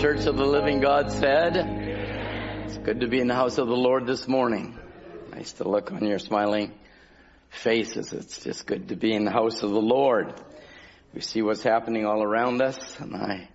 [0.00, 1.56] Church of the Living God said,
[2.66, 4.78] It's good to be in the house of the Lord this morning.
[5.30, 6.74] Nice to look on your smiling
[7.48, 8.12] faces.
[8.12, 10.34] It's just good to be in the house of the Lord.
[11.14, 13.48] We see what's happening all around us and I,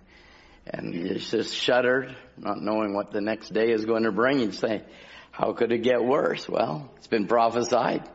[0.66, 4.40] and you just shuddered, not knowing what the next day is going to bring.
[4.40, 4.82] You say,
[5.30, 6.48] how could it get worse?
[6.48, 8.08] Well, it's been prophesied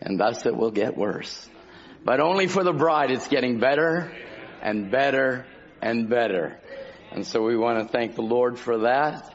[0.00, 1.48] and thus it will get worse.
[2.04, 4.12] But only for the bride, it's getting better
[4.62, 5.44] and better
[5.82, 6.60] and better.
[7.14, 9.32] And so we want to thank the Lord for that.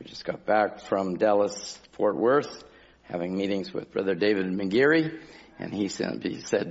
[0.00, 2.64] We just got back from Dallas, Fort Worth,
[3.02, 5.20] having meetings with Brother David McGarry.
[5.58, 6.22] And he said,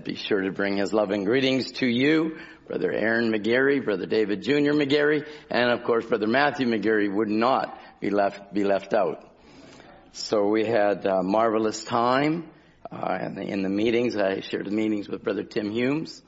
[0.04, 4.74] be sure to bring his loving greetings to you, Brother Aaron McGarry, Brother David Jr.
[4.74, 9.30] McGarry, and of course Brother Matthew McGarry would not be left, be left out.
[10.14, 12.50] So we had a marvelous time,
[12.92, 14.18] uh, in, the, in the meetings.
[14.18, 16.24] I shared the meetings with Brother Tim Humes.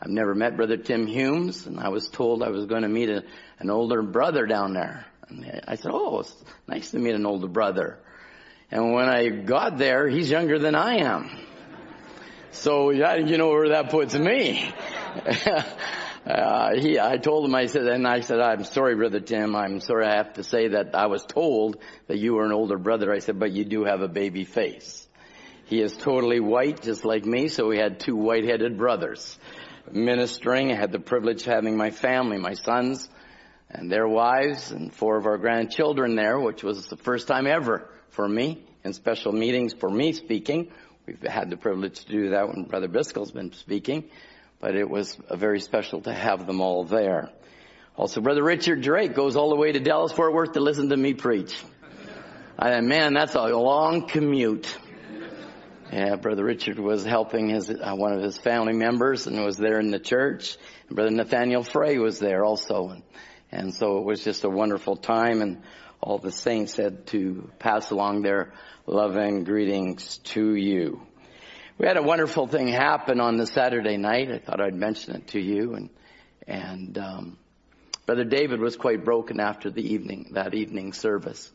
[0.00, 3.08] I've never met Brother Tim Humes, and I was told I was going to meet
[3.08, 3.24] a,
[3.58, 5.06] an older brother down there.
[5.28, 7.98] And I said, oh, it's nice to meet an older brother.
[8.70, 11.30] And when I got there, he's younger than I am.
[12.52, 14.72] So you know where that puts me.
[16.26, 19.56] uh, he, I told him, I said, and I said, I'm sorry, brother Tim.
[19.56, 22.78] I'm sorry I have to say that I was told that you were an older
[22.78, 23.12] brother.
[23.12, 25.06] I said, but you do have a baby face.
[25.66, 29.36] He is totally white, just like me, so we had two white-headed brothers
[29.92, 30.72] ministering.
[30.72, 33.08] I had the privilege of having my family, my sons
[33.70, 37.88] and their wives and four of our grandchildren there, which was the first time ever
[38.10, 40.70] for me in special meetings for me speaking.
[41.06, 44.04] We've had the privilege to do that when Brother Biscoe's been speaking,
[44.60, 47.30] but it was very special to have them all there.
[47.96, 50.96] Also, Brother Richard Drake goes all the way to Dallas Fort Worth to listen to
[50.96, 51.56] me preach.
[52.58, 54.76] I, man, that's a long commute.
[55.92, 59.78] Yeah, Brother Richard was helping his uh, one of his family members and was there
[59.78, 60.56] in the church.
[60.88, 63.02] And Brother Nathaniel Frey was there also, and,
[63.52, 65.42] and so it was just a wonderful time.
[65.42, 65.62] And
[66.00, 68.52] all the saints had to pass along their
[68.86, 71.02] love and greetings to you.
[71.78, 74.30] We had a wonderful thing happen on the Saturday night.
[74.32, 75.90] I thought I'd mention it to you, and
[76.48, 77.38] and um,
[78.06, 81.52] Brother David was quite broken after the evening that evening service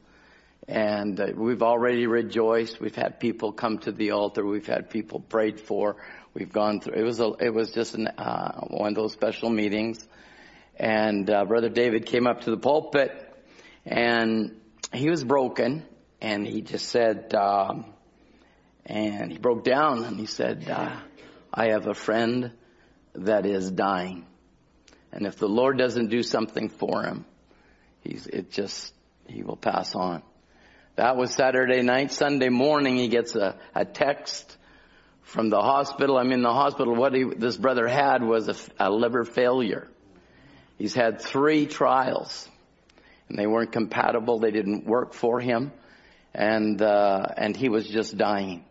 [0.67, 2.79] and uh, we've already rejoiced.
[2.79, 4.45] We've had people come to the altar.
[4.45, 5.97] We've had people prayed for.
[6.33, 6.94] We've gone through.
[6.94, 10.05] It was a, it was just an, uh, one of those special meetings,
[10.77, 13.11] and uh, Brother David came up to the pulpit,
[13.85, 14.55] and
[14.94, 15.83] he was broken,
[16.22, 17.85] and he just said, um,
[18.85, 20.95] and he broke down, and he said, uh,
[21.53, 22.51] "I have a friend
[23.13, 24.25] that is dying,
[25.11, 27.25] and if the Lord doesn't do something for him,
[28.01, 28.93] he's it just
[29.28, 30.23] he will pass on."
[30.97, 32.12] That was Saturday night.
[32.12, 34.57] Sunday morning, he gets a, a text
[35.22, 36.18] from the hospital.
[36.18, 36.94] I'm in the hospital.
[36.96, 39.88] What he, this brother had was a, a liver failure.
[40.78, 42.50] He's had three trials,
[43.29, 44.40] and they weren't compatible.
[44.40, 45.72] They didn't work for him,
[46.34, 48.66] and uh, and he was just dying.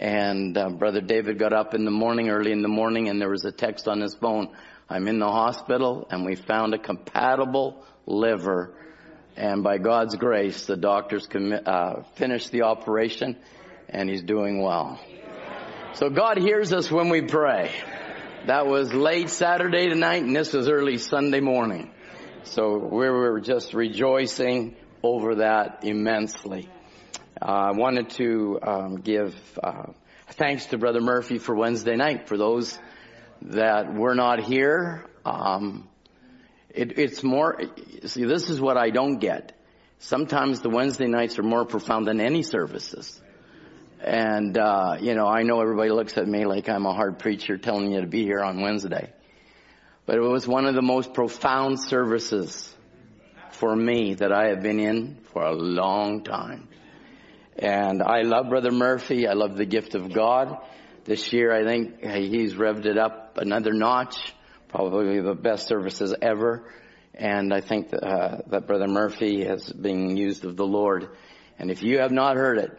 [0.00, 3.30] And uh, brother David got up in the morning, early in the morning, and there
[3.30, 4.48] was a text on his phone.
[4.90, 8.74] I'm in the hospital, and we found a compatible liver
[9.36, 13.36] and by God's grace, the doctors commi- uh, finished the operation,
[13.88, 15.00] and he's doing well.
[15.94, 17.70] So God hears us when we pray.
[18.46, 21.92] That was late Saturday night and this was early Sunday morning.
[22.42, 26.68] So we were just rejoicing over that immensely.
[27.40, 29.92] Uh, I wanted to um, give uh,
[30.32, 32.28] thanks to Brother Murphy for Wednesday night.
[32.28, 32.78] For those
[33.42, 35.88] that were not here, um,
[36.74, 37.60] it's more,
[38.04, 39.52] see, this is what I don't get.
[40.00, 43.20] Sometimes the Wednesday nights are more profound than any services.
[44.00, 47.56] And, uh, you know, I know everybody looks at me like I'm a hard preacher
[47.56, 49.12] telling you to be here on Wednesday.
[50.04, 52.74] But it was one of the most profound services
[53.52, 56.68] for me that I have been in for a long time.
[57.56, 59.28] And I love Brother Murphy.
[59.28, 60.58] I love the gift of God.
[61.04, 64.34] This year, I think he's revved it up another notch
[64.74, 66.64] probably the best services ever.
[67.14, 71.10] And I think that, uh, that Brother Murphy has been used of the Lord.
[71.60, 72.76] And if you have not heard it,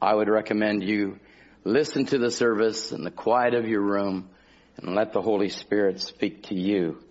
[0.00, 1.18] I would recommend you
[1.62, 4.30] listen to the service in the quiet of your room
[4.78, 7.04] and let the Holy Spirit speak to you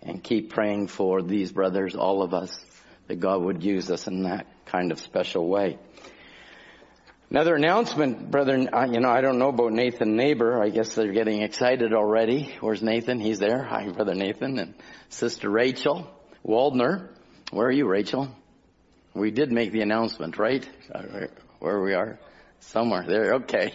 [0.00, 2.64] and keep praying for these brothers, all of us,
[3.08, 5.78] that God would use us in that kind of special way.
[7.32, 10.62] Another announcement, brother, you know, I don't know about Nathan Neighbor.
[10.62, 12.54] I guess they're getting excited already.
[12.60, 13.20] Where's Nathan?
[13.20, 13.62] He's there.
[13.62, 14.74] Hi, brother Nathan and
[15.08, 16.10] sister Rachel
[16.46, 17.08] Waldner.
[17.50, 18.28] Where are you, Rachel?
[19.14, 20.68] We did make the announcement, right?
[21.58, 22.18] Where we are?
[22.60, 23.36] Somewhere there.
[23.36, 23.72] Okay.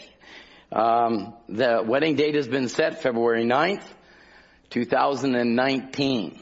[0.72, 3.86] Um, the wedding date has been set February 9th,
[4.70, 6.40] 2019.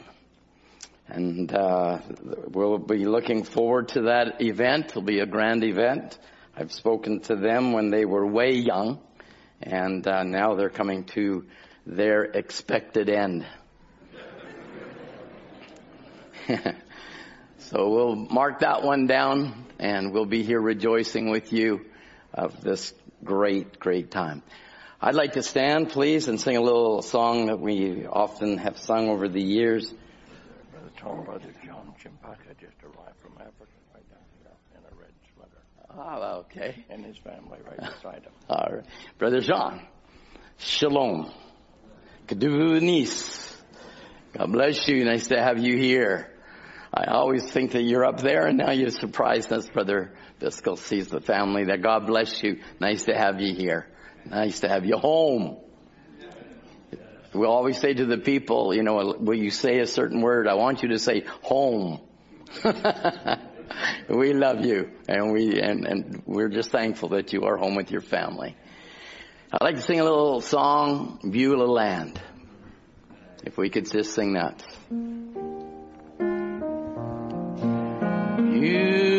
[1.08, 1.98] And uh,
[2.48, 4.90] we'll be looking forward to that event.
[4.90, 6.18] It'll be a grand event.
[6.58, 8.98] I've spoken to them when they were way young,
[9.60, 11.44] and uh, now they're coming to
[11.84, 13.44] their expected end.
[17.58, 21.84] so we'll mark that one down, and we'll be here rejoicing with you
[22.32, 24.42] of this great, great time.
[24.98, 29.10] I'd like to stand, please, and sing a little song that we often have sung
[29.10, 29.92] over the years.
[30.72, 35.12] Brother Tom, Brother John Chimpaka just arrived from Africa right down here in a red
[35.34, 35.62] sweater.
[35.98, 36.84] Ah, okay.
[36.90, 38.32] And his family right beside him.
[38.48, 38.84] All right.
[39.18, 39.86] Brother John,
[40.58, 41.32] shalom.
[42.26, 42.40] God
[44.52, 45.04] bless you.
[45.04, 46.32] Nice to have you here.
[46.92, 51.08] I always think that you're up there and now you've surprised us, Brother Biscal sees
[51.08, 52.60] the family that God bless you.
[52.80, 53.88] Nice to have you here.
[54.24, 55.58] Nice to have you home.
[57.34, 60.48] We always say to the people, you know, will you say a certain word?
[60.48, 62.00] I want you to say home.
[64.08, 67.90] we love you and we, and, and we're just thankful that you are home with
[67.90, 68.56] your family.
[69.52, 72.20] I'd like to sing a little song, Beulah Land.
[73.44, 74.64] If we could just sing that.
[78.36, 79.15] Beulah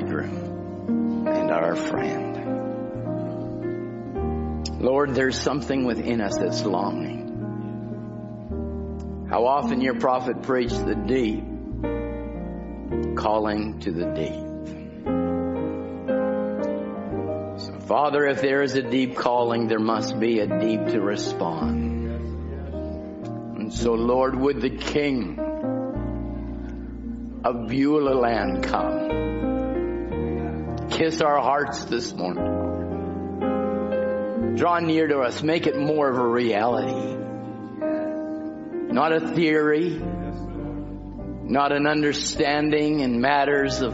[0.00, 2.34] bridegroom, and our friend.
[4.80, 7.24] Lord, there's something within us that's longing.
[9.30, 11.42] How often your prophet preached the deep,
[13.16, 14.44] calling to the deep.
[17.58, 22.04] So, Father, if there is a deep calling, there must be a deep to respond.
[23.58, 25.40] And so, Lord, would the King
[27.44, 29.16] of Beulah land come?
[30.96, 32.42] Kiss our hearts this morning.
[34.56, 35.42] Draw near to us.
[35.42, 37.18] Make it more of a reality.
[38.94, 39.90] Not a theory.
[41.42, 43.92] Not an understanding in matters of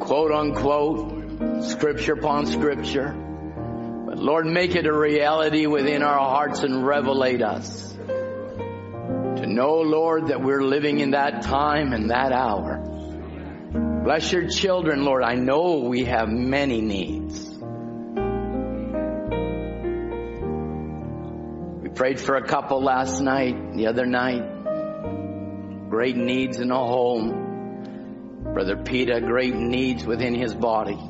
[0.00, 3.14] quote unquote scripture upon scripture.
[3.14, 7.94] But Lord, make it a reality within our hearts and revelate us.
[9.40, 12.75] To know, Lord, that we're living in that time and that hour.
[14.06, 15.24] Bless your children, Lord.
[15.24, 17.44] I know we have many needs.
[21.82, 25.90] We Prayed for a couple last night, the other night.
[25.90, 28.44] Great needs in a home.
[28.54, 31.00] Brother Peter, great needs within his body.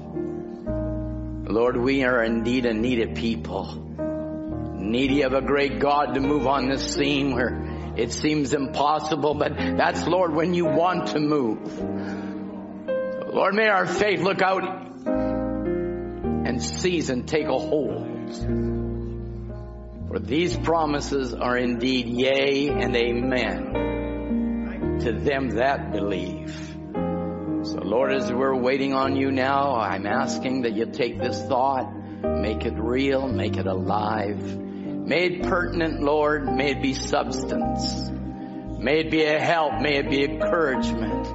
[1.53, 3.75] Lord, we are indeed a needed people.
[4.75, 9.55] Needy of a great God to move on this scene where it seems impossible, but
[9.55, 12.26] that's Lord when you want to move.
[13.37, 14.63] Lord, may our faith look out
[15.07, 18.33] and seize and take a hold.
[20.09, 26.57] For these promises are indeed yea and amen to them that believe.
[27.67, 31.93] So Lord, as we're waiting on you now, I'm asking that you take this thought,
[32.23, 34.57] make it real, make it alive.
[34.57, 36.47] May it pertinent, Lord.
[36.47, 38.11] May it be substance.
[38.79, 39.83] May it be a help.
[39.83, 41.26] May it be encouragement.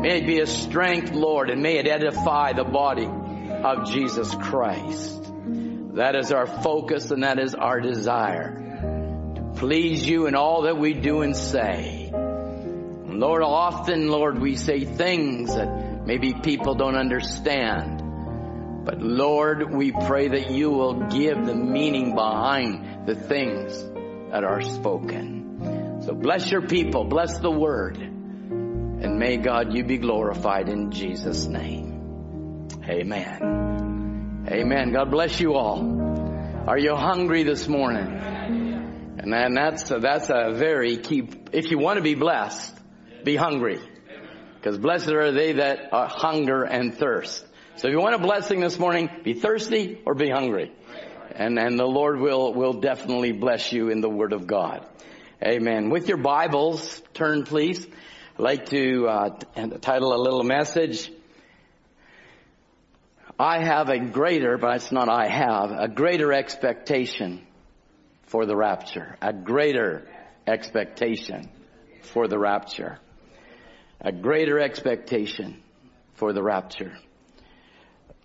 [0.00, 5.22] May it be a strength, Lord, and may it edify the body of Jesus Christ.
[5.94, 9.32] That is our focus and that is our desire.
[9.34, 12.10] To please you in all that we do and say.
[12.12, 18.00] Lord, often, Lord, we say things that maybe people don't understand.
[18.86, 23.78] But Lord, we pray that you will give the meaning behind the things
[24.32, 26.00] that are spoken.
[26.04, 27.98] So bless your people, bless the word,
[29.00, 32.68] and may God you be glorified in Jesus' name.
[32.84, 34.46] Amen.
[34.46, 34.92] Amen.
[34.92, 35.80] God bless you all.
[36.66, 38.06] Are you hungry this morning?
[39.18, 41.28] And that's that's a very key.
[41.52, 42.74] If you want to be blessed,
[43.24, 43.80] be hungry,
[44.56, 47.44] because blessed are they that are hunger and thirst.
[47.76, 50.72] So if you want a blessing this morning, be thirsty or be hungry.
[51.34, 54.86] And, and the Lord will, will definitely bless you in the Word of God.
[55.42, 55.88] Amen.
[55.88, 57.86] With your Bibles, turn please.
[58.40, 59.28] Like to uh,
[59.82, 61.12] title a little message.
[63.38, 67.46] I have a greater, but it's not I have, a greater expectation
[68.28, 69.18] for the rapture.
[69.20, 70.08] A greater
[70.46, 71.50] expectation
[72.00, 72.98] for the rapture.
[74.00, 75.62] A greater expectation
[76.14, 76.96] for the rapture.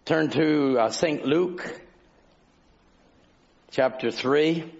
[0.05, 1.25] Turn to uh, St.
[1.25, 1.81] Luke,
[3.71, 4.74] chapter 3.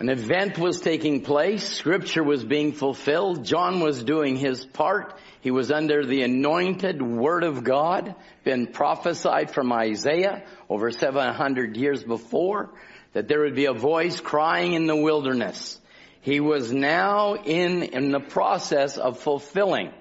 [0.00, 1.62] An event was taking place.
[1.62, 3.44] Scripture was being fulfilled.
[3.44, 5.12] John was doing his part.
[5.42, 12.02] He was under the anointed word of God, been prophesied from Isaiah over 700 years
[12.02, 12.70] before
[13.12, 15.78] that there would be a voice crying in the wilderness.
[16.22, 19.92] He was now in, in the process of fulfilling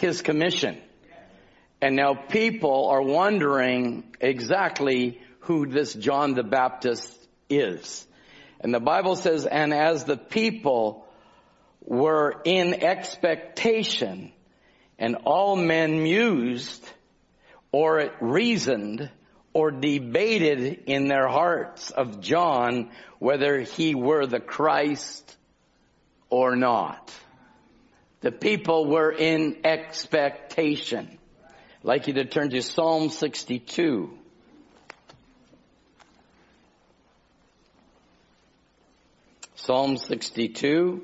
[0.00, 0.76] his commission.
[1.80, 7.14] And now people are wondering exactly who this John the Baptist
[7.48, 8.07] is.
[8.60, 11.06] And the Bible says, and as the people
[11.80, 14.32] were in expectation
[14.98, 16.86] and all men mused
[17.70, 19.10] or reasoned
[19.52, 25.36] or debated in their hearts of John whether he were the Christ
[26.30, 27.12] or not.
[28.20, 31.18] The people were in expectation.
[31.46, 34.17] I'd like you to turn to Psalm 62.
[39.68, 41.02] Psalm 62.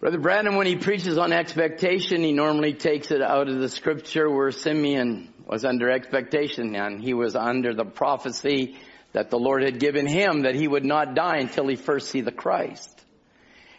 [0.00, 4.28] Brother Branham, when he preaches on expectation, he normally takes it out of the scripture
[4.28, 8.76] where Simeon was under expectation and he was under the prophecy
[9.12, 12.22] that the Lord had given him that he would not die until he first see
[12.22, 12.95] the Christ.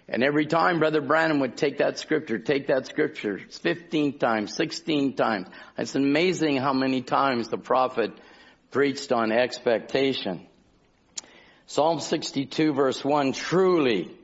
[0.10, 5.16] And every time Brother Branham would take that scripture, take that scripture, 15 times, 16
[5.16, 5.48] times.
[5.78, 8.12] It's amazing how many times the prophet
[8.72, 10.48] preached on expectation.
[11.66, 14.16] Psalm 62 verse 1, truly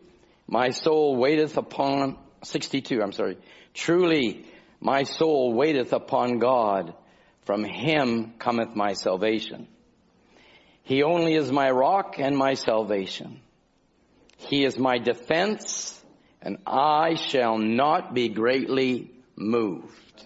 [0.48, 3.38] my soul waiteth upon, 62, I'm sorry,
[3.74, 4.46] truly
[4.80, 6.94] my soul waiteth upon God.
[7.46, 9.68] From him cometh my salvation.
[10.84, 13.42] He only is my rock and my salvation.
[14.48, 16.04] He is my defense
[16.42, 20.26] and I shall not be greatly moved.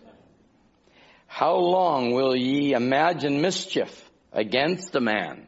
[1.28, 5.48] How long will ye imagine mischief against a man?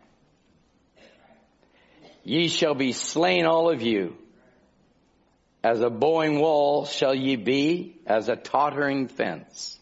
[2.23, 4.15] Ye shall be slain all of you.
[5.63, 9.79] As a bowing wall shall ye be, as a tottering fence.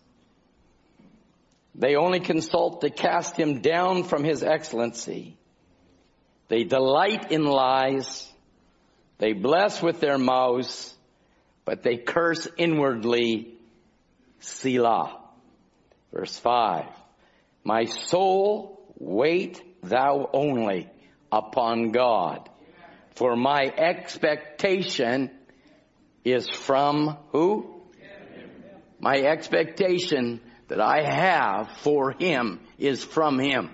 [1.75, 5.37] They only consult to cast him down from his excellency.
[6.47, 8.31] They delight in lies.
[9.19, 10.93] They bless with their mouths,
[11.65, 13.53] but they curse inwardly.
[14.39, 15.19] Selah.
[16.13, 16.85] Verse 5.
[17.63, 20.89] My soul wait thou only
[21.31, 22.49] upon God.
[23.15, 25.31] For my expectation
[26.23, 27.81] is from who?
[28.99, 33.71] My expectation that I have for Him is from Him.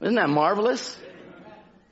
[0.00, 0.98] Isn't that marvelous?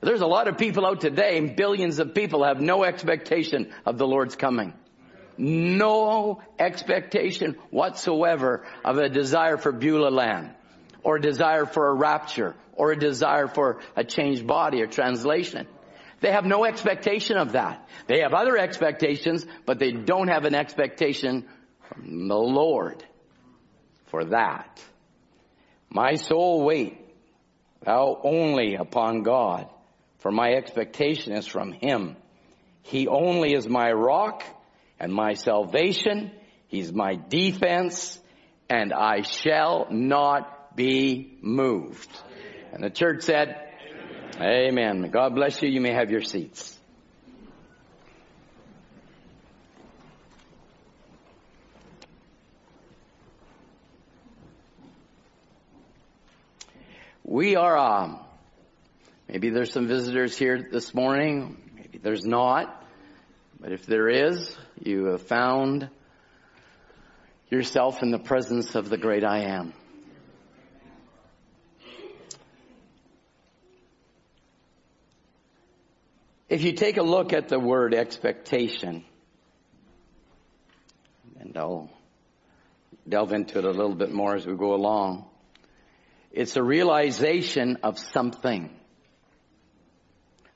[0.05, 4.05] There's a lot of people out today, billions of people have no expectation of the
[4.05, 4.73] Lord's coming.
[5.35, 10.51] No expectation whatsoever of a desire for Beulah land,
[11.03, 15.65] or a desire for a rapture, or a desire for a changed body or translation.
[16.21, 17.89] They have no expectation of that.
[18.05, 21.45] They have other expectations, but they don't have an expectation
[21.89, 23.03] from the Lord
[24.05, 24.79] for that.
[25.89, 26.99] My soul wait
[27.83, 29.67] thou only upon God,
[30.25, 32.15] for my expectation is from him.
[32.81, 34.43] He only is my rock
[34.99, 36.31] and my salvation.
[36.67, 38.19] He's my defense
[38.67, 42.09] and I shall not be moved.
[42.73, 43.55] And the church said,
[44.37, 44.97] Amen.
[45.03, 45.11] Amen.
[45.11, 45.69] God bless you.
[45.69, 46.75] You may have your seats.
[57.23, 58.24] We are, um,
[59.27, 61.57] maybe there's some visitors here this morning.
[61.75, 62.83] Maybe there's not.
[63.59, 65.89] But if there is, you have found
[67.49, 69.73] yourself in the presence of the great I am.
[76.47, 79.03] If you take a look at the word expectation,
[81.39, 81.89] and I'll
[83.07, 85.25] delve into it a little bit more as we go along.
[86.31, 88.69] It's a realization of something.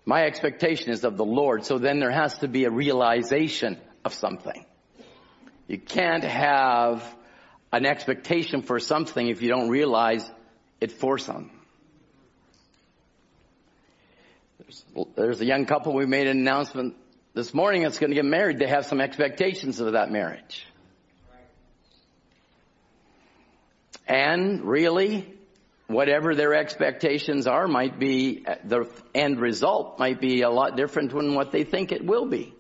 [0.10, 4.12] My expectation is of the Lord, so then there has to be a realization of
[4.16, 4.66] something.
[5.68, 7.04] You can't have
[7.72, 10.28] an expectation for something if you don't realize
[10.82, 11.52] it for some.
[14.58, 16.96] There's, there's a young couple we made an announcement
[17.36, 18.58] this morning that's going to get married.
[18.58, 20.66] They have some expectations of that marriage.
[24.08, 25.39] And really,
[25.90, 31.34] whatever their expectations are might be, the end result might be a lot different than
[31.34, 32.54] what they think it will be.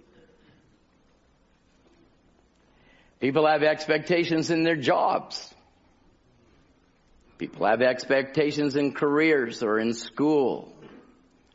[3.19, 5.53] People have expectations in their jobs.
[7.37, 10.73] People have expectations in careers or in school.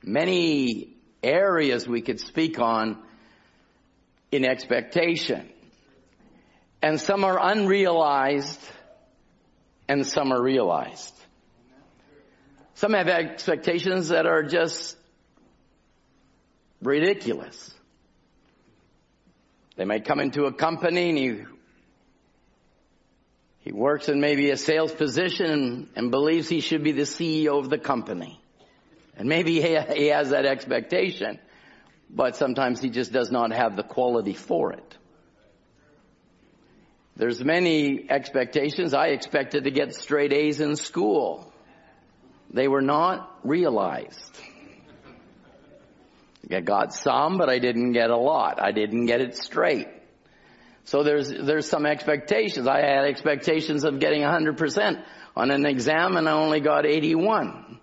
[0.00, 3.02] Many areas we could speak on
[4.30, 5.50] in expectation.
[6.80, 8.60] And some are unrealized
[9.88, 11.14] and some are realized.
[12.74, 14.96] Some have expectations that are just
[16.82, 17.72] ridiculous.
[19.76, 21.44] They might come into a company and he,
[23.60, 27.58] he works in maybe a sales position and, and believes he should be the CEO
[27.58, 28.40] of the company.
[29.16, 31.38] And maybe he, he has that expectation,
[32.10, 34.98] but sometimes he just does not have the quality for it.
[37.16, 38.92] There's many expectations.
[38.92, 41.52] I expected to get straight A's in school.
[42.54, 44.38] They were not realized.
[46.48, 48.62] I got some, but I didn't get a lot.
[48.62, 49.88] I didn't get it straight.
[50.84, 52.68] So there's, there's some expectations.
[52.68, 55.02] I had expectations of getting 100%
[55.34, 57.80] on an exam and I only got 81.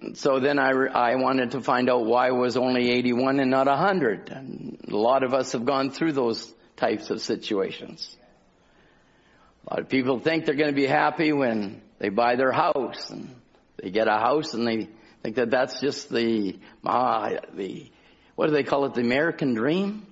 [0.00, 3.50] And so then I, I wanted to find out why it was only 81 and
[3.50, 4.30] not 100.
[4.30, 8.16] And a lot of us have gone through those types of situations.
[9.66, 13.10] A lot of people think they're going to be happy when they buy their house
[13.10, 13.32] and
[13.76, 14.88] they get a house and they
[15.22, 17.90] think that that's just the, uh, the,
[18.34, 20.06] what do they call it, the American dream?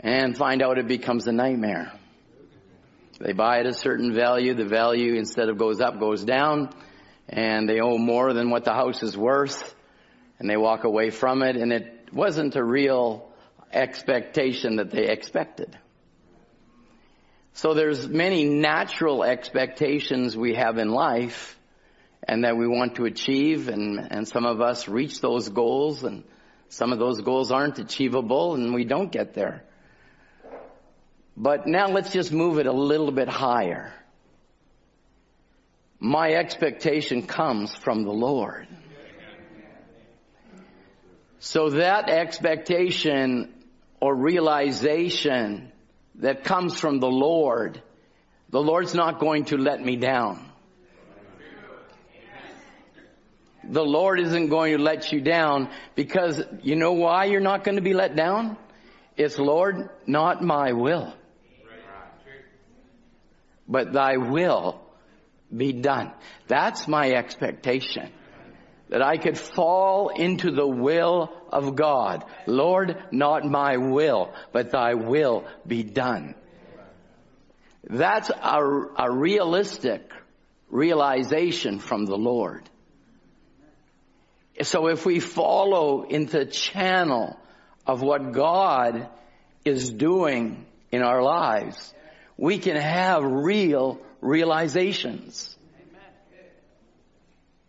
[0.00, 1.92] And find out it becomes a nightmare.
[3.20, 6.70] They buy at a certain value, the value instead of goes up goes down,
[7.28, 9.74] and they owe more than what the house is worth,
[10.38, 13.28] and they walk away from it, and it wasn't a real
[13.72, 15.76] expectation that they expected.
[17.54, 21.58] So there's many natural expectations we have in life
[22.22, 26.24] and that we want to achieve and, and some of us reach those goals and
[26.68, 29.64] some of those goals aren't achievable and we don't get there.
[31.36, 33.92] But now let's just move it a little bit higher.
[36.00, 38.68] My expectation comes from the Lord.
[41.40, 43.54] So that expectation
[44.00, 45.72] or realization
[46.18, 47.82] that comes from the Lord,
[48.50, 50.44] the Lord's not going to let me down.
[53.64, 57.76] The Lord isn't going to let you down because you know why you're not going
[57.76, 58.56] to be let down?
[59.16, 61.12] It's Lord, not my will.
[63.68, 64.80] But thy will
[65.54, 66.12] be done.
[66.46, 68.10] That's my expectation.
[68.88, 72.24] That I could fall into the will of God.
[72.46, 76.34] Lord, not my will, but thy will be done.
[77.84, 78.62] That's a,
[78.98, 80.10] a realistic
[80.70, 82.68] realization from the Lord.
[84.62, 87.38] So if we follow into channel
[87.86, 89.08] of what God
[89.64, 91.94] is doing in our lives,
[92.36, 95.56] we can have real realizations.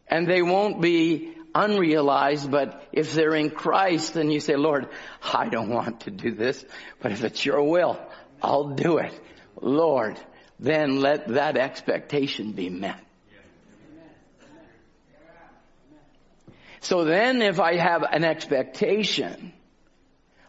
[0.08, 4.88] And they won't be unrealized, but if they're in Christ and you say, Lord,
[5.22, 6.64] I don't want to do this,
[7.02, 8.00] but if it's your will,
[8.42, 9.14] I'll do it.
[9.62, 10.20] Lord,
[10.60, 13.04] then let that expectation be met.
[16.82, 19.54] So then if I have an expectation,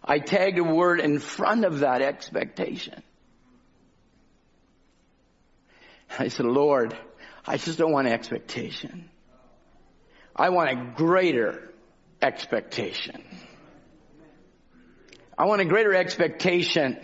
[0.05, 3.03] I tag a word in front of that expectation.
[6.19, 6.97] I said, Lord,
[7.47, 9.11] I just don't want expectation.
[10.41, 11.71] I want a greater
[12.23, 13.23] expectation.
[15.37, 16.97] I want a greater expectation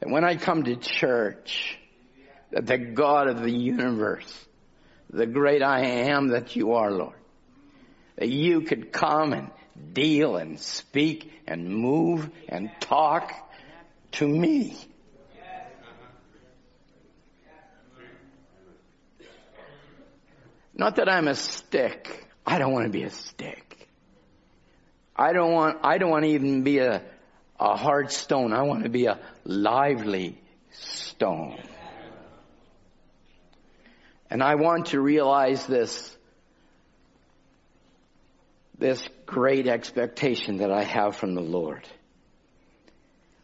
[0.00, 1.76] that when I come to church,
[2.50, 4.46] that the God of the universe,
[5.10, 7.18] the great I am that you are, Lord,
[8.16, 9.50] that you could come and
[9.92, 13.30] deal and speak and move and talk
[14.12, 14.78] to me.
[20.74, 22.26] Not that I'm a stick.
[22.46, 23.88] I don't want to be a stick.
[25.14, 27.02] I don't want, I don't want to even be a,
[27.60, 28.52] a hard stone.
[28.52, 31.62] I want to be a lively stone.
[34.30, 36.16] And I want to realize this,
[38.78, 41.86] this great expectation that I have from the Lord.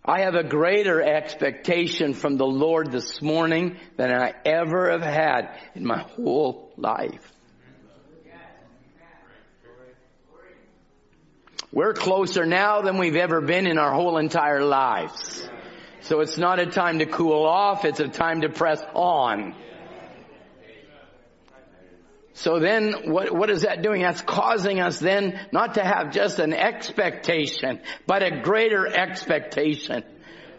[0.05, 5.59] I have a greater expectation from the Lord this morning than I ever have had
[5.75, 7.33] in my whole life.
[11.71, 15.47] We're closer now than we've ever been in our whole entire lives.
[16.01, 19.55] So it's not a time to cool off, it's a time to press on.
[22.39, 24.03] So then what, what is that doing?
[24.03, 30.05] That's causing us then not to have just an expectation, but a greater expectation.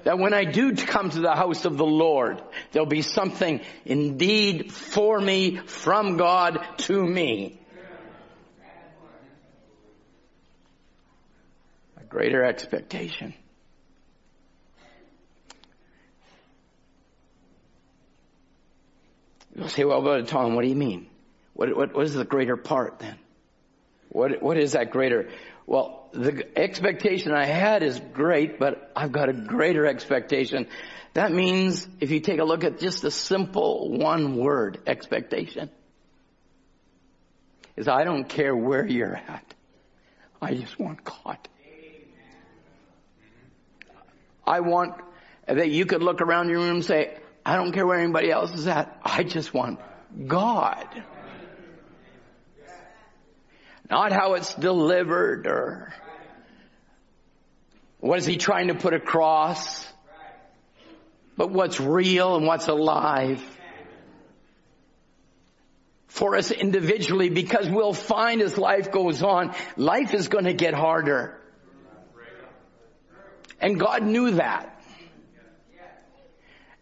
[0.04, 2.42] That when I do come to the house of the Lord,
[2.74, 7.62] there'll be something indeed for me, from God to me.
[11.96, 13.34] A greater expectation.
[19.56, 21.10] You'll say, well, Brother Tom, what do you mean?
[21.60, 23.16] What, what, what is the greater part then?
[24.08, 25.30] What, what is that greater?
[25.68, 30.70] Well, the expectation I had is great, but I've got a greater expectation.
[31.16, 35.70] That means if you take a look at just a simple one word expectation,
[37.76, 39.54] is I don't care where you're at.
[40.42, 41.40] I just want God.
[44.48, 44.96] I want
[45.46, 48.54] that you could look around your room and say, I don't care where anybody else
[48.54, 48.98] is at.
[49.04, 49.82] I just want
[50.26, 50.88] God.
[53.90, 55.94] Not how it's delivered or
[58.00, 59.86] what is he trying to put across,
[61.36, 63.44] but what's real and what's alive.
[66.08, 70.74] For us individually, because we'll find as life goes on, life is going to get
[70.74, 71.40] harder.
[73.60, 74.76] And God knew that.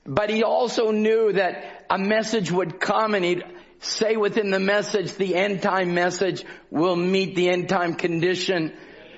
[0.06, 3.43] But he also knew that a message would come and he'd
[3.80, 8.74] say within the message, the end time message will meet the end time condition.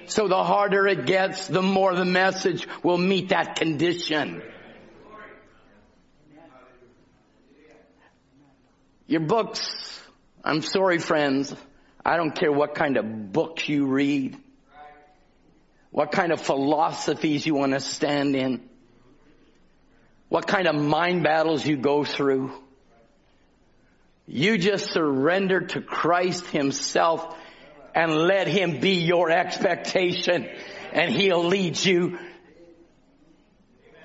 [0.08, 4.42] So the harder it gets, the more the message will meet that condition.
[9.06, 10.02] Your books,
[10.44, 11.56] I'm sorry friends,
[12.06, 14.38] I don't care what kind of books you read,
[15.92, 18.70] what kind of philosophies you want to stand in,
[20.28, 22.54] what kind of mind battles you go through.
[24.32, 27.36] You just surrender to Christ himself
[27.96, 30.48] and let him be your expectation
[30.94, 32.20] and he'll lead you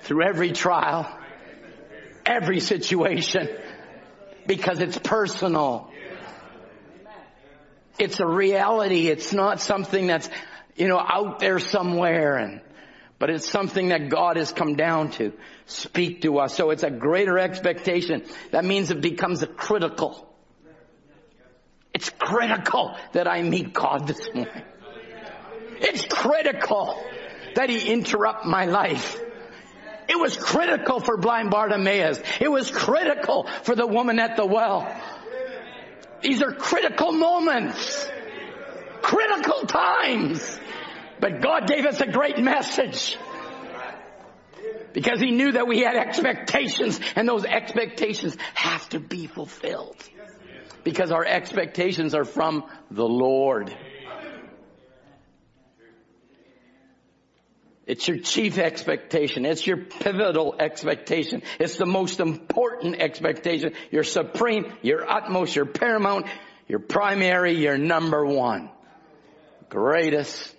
[0.01, 1.07] through every trial,
[2.25, 3.49] every situation
[4.47, 5.91] because it's personal.
[7.99, 9.07] It's a reality.
[9.09, 10.27] It's not something that's,
[10.75, 12.61] you know, out there somewhere and,
[13.17, 15.33] but it's something that God has come down to
[15.65, 16.55] speak to us.
[16.55, 18.25] So it's a greater expectation.
[18.51, 20.29] That means it becomes a critical.
[21.93, 24.63] It's critical that I meet God this morning.
[25.79, 27.01] It's critical
[27.55, 29.21] that He interrupt my life.
[30.07, 32.19] It was critical for blind Bartimaeus.
[32.39, 34.93] It was critical for the woman at the well.
[36.21, 38.09] These are critical moments.
[39.01, 40.59] Critical times.
[41.25, 43.17] But God gave us a great message.
[44.93, 49.97] Because He knew that we had expectations and those expectations have to be fulfilled.
[50.83, 53.75] Because our expectations are from the Lord.
[57.87, 59.47] It's your chief expectation.
[59.47, 61.41] It's your pivotal expectation.
[61.59, 63.73] It's the most important expectation.
[63.89, 66.27] Your supreme, your utmost, your paramount,
[66.67, 68.69] your primary, your number one.
[69.69, 70.54] Greatest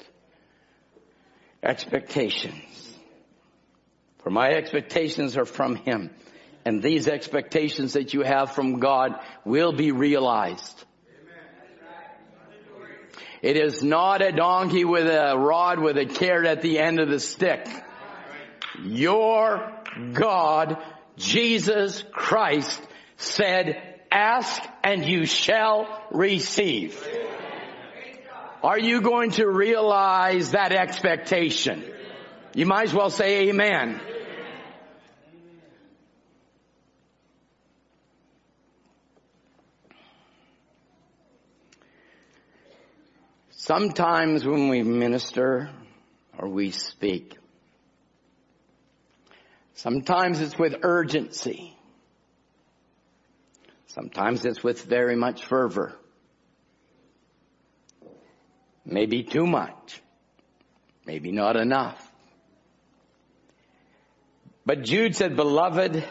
[1.66, 2.96] expectations.
[4.18, 6.10] For my expectations are from Him.
[6.64, 10.84] And these expectations that you have from God will be realized.
[13.42, 17.08] It is not a donkey with a rod with a carrot at the end of
[17.08, 17.68] the stick.
[18.82, 19.72] Your
[20.12, 20.82] God,
[21.16, 22.82] Jesus Christ,
[23.16, 27.00] said, ask and you shall receive.
[28.62, 31.84] Are you going to realize that expectation?
[32.54, 34.00] You might as well say amen.
[43.50, 45.70] Sometimes when we minister
[46.38, 47.36] or we speak,
[49.74, 51.76] sometimes it's with urgency.
[53.88, 55.98] Sometimes it's with very much fervor.
[58.86, 60.00] Maybe too much.
[61.04, 62.00] Maybe not enough.
[64.64, 66.04] But Jude said, beloved,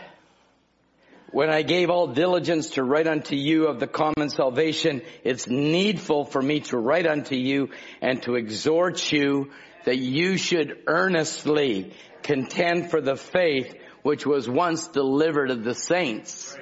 [1.32, 6.26] when I gave all diligence to write unto you of the common salvation, it's needful
[6.26, 7.70] for me to write unto you
[8.02, 9.52] and to exhort you
[9.86, 16.58] that you should earnestly contend for the faith which was once delivered of the saints.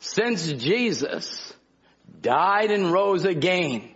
[0.00, 1.51] Since Jesus
[2.22, 3.90] died and rose again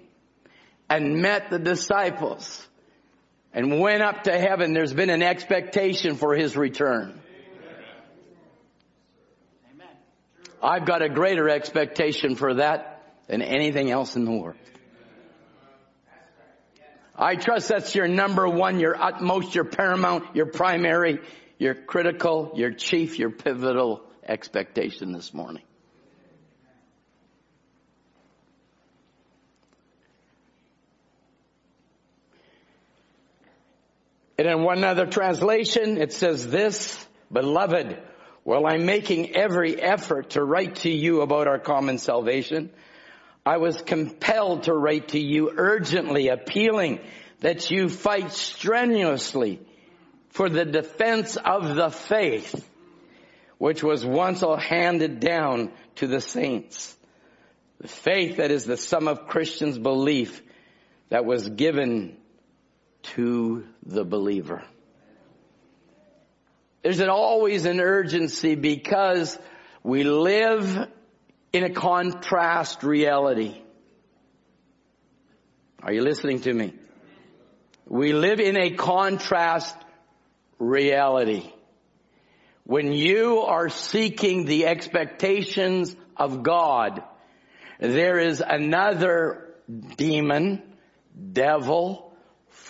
[0.90, 2.66] and met the disciples
[3.52, 7.20] and went up to heaven, there's been an expectation for his return.
[10.62, 14.56] I've got a greater expectation for that than anything else in the world.
[17.18, 21.20] I trust that's your number one, your utmost, your paramount, your primary,
[21.58, 25.62] your critical, your chief, your pivotal expectation this morning.
[34.38, 37.99] And in one other translation, it says this, beloved,
[38.44, 42.70] while I'm making every effort to write to you about our common salvation,
[43.44, 47.01] I was compelled to write to you urgently, appealing
[47.40, 49.61] that you fight strenuously
[50.31, 52.68] for the defense of the faith,
[53.59, 56.94] which was once all handed down to the saints.
[57.81, 60.42] The faith that is the sum of Christians' belief
[61.09, 62.16] that was given
[63.14, 64.62] to the believer.
[66.82, 69.36] There's an always an urgency because
[69.82, 70.88] we live
[71.52, 73.60] in a contrast reality.
[75.82, 76.74] Are you listening to me?
[77.88, 79.76] We live in a contrast
[80.58, 81.50] reality.
[82.64, 87.02] When you are seeking the expectations of God,
[87.78, 89.54] there is another
[89.96, 90.62] demon,
[91.32, 92.05] devil,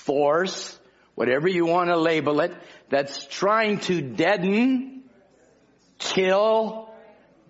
[0.07, 0.79] force,
[1.15, 2.55] whatever you want to label it,
[2.89, 5.03] that's trying to deaden,
[5.99, 6.89] kill,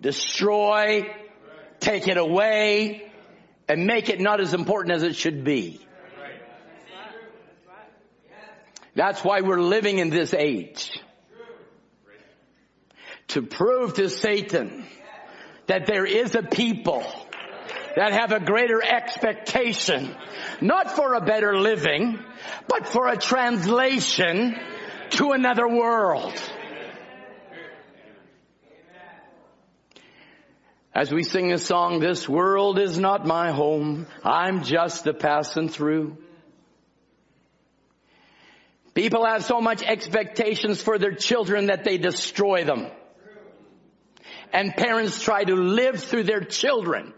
[0.01, 1.15] destroy,
[1.79, 3.11] take it away,
[3.69, 5.79] and make it not as important as it should be.
[8.95, 10.89] That's why we're living in this age.
[13.29, 14.85] To prove to Satan
[15.67, 17.05] that there is a people
[17.97, 20.15] that have a greater expectation,
[20.61, 22.19] not for a better living,
[22.67, 24.55] but for a translation
[25.09, 26.39] to another world.
[30.93, 34.05] As we sing a song, this world is not my home.
[34.23, 36.17] I'm just a passing through.
[38.93, 42.91] People have so much expectations for their children that they destroy them.
[44.53, 47.15] And parents try to live through their children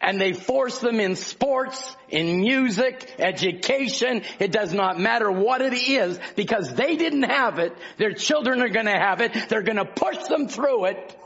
[0.00, 4.22] and they force them in sports, in music, education.
[4.38, 7.76] It does not matter what it is because they didn't have it.
[7.98, 9.48] Their children are going to have it.
[9.48, 11.16] They're going to push them through it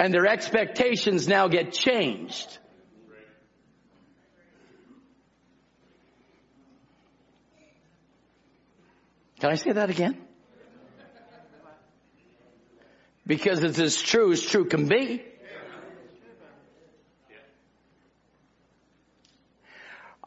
[0.00, 2.58] and their expectations now get changed.
[9.40, 10.16] Can I say that again?
[13.26, 15.22] Because it's as true as true can be.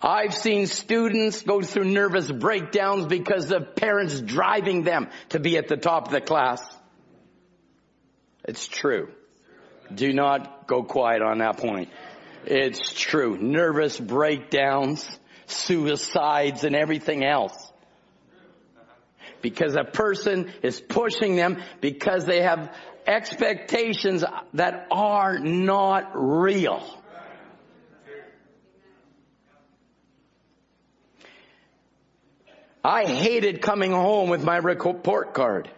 [0.03, 5.69] I've seen students go through nervous breakdowns because of parents driving them to be at
[5.69, 6.61] the top of the class.
[8.43, 9.07] It's true.
[9.93, 11.89] Do not go quiet on that point.
[12.45, 13.37] It's true.
[13.37, 15.07] Nervous breakdowns,
[15.45, 17.71] suicides, and everything else.
[19.41, 22.75] Because a person is pushing them because they have
[23.07, 27.02] expectations that are not real.
[32.83, 35.69] I hated coming home with my report card.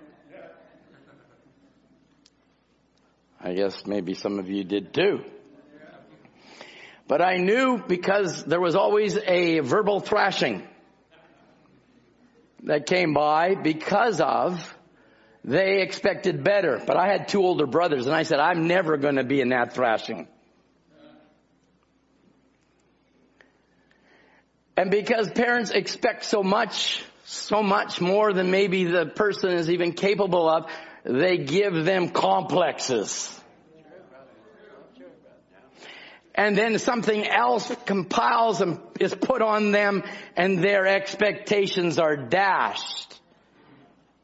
[3.40, 5.24] I guess maybe some of you did too.
[7.08, 10.68] But I knew because there was always a verbal thrashing
[12.64, 14.76] that came by because of
[15.44, 16.82] they expected better.
[16.84, 19.50] But I had two older brothers and I said, I'm never going to be in
[19.50, 20.28] that thrashing.
[24.78, 29.94] And because parents expect so much, so much more than maybe the person is even
[29.94, 30.70] capable of,
[31.04, 33.32] they give them complexes.
[36.38, 40.04] And then something else compiles and is put on them
[40.36, 43.22] and their expectations are dashed.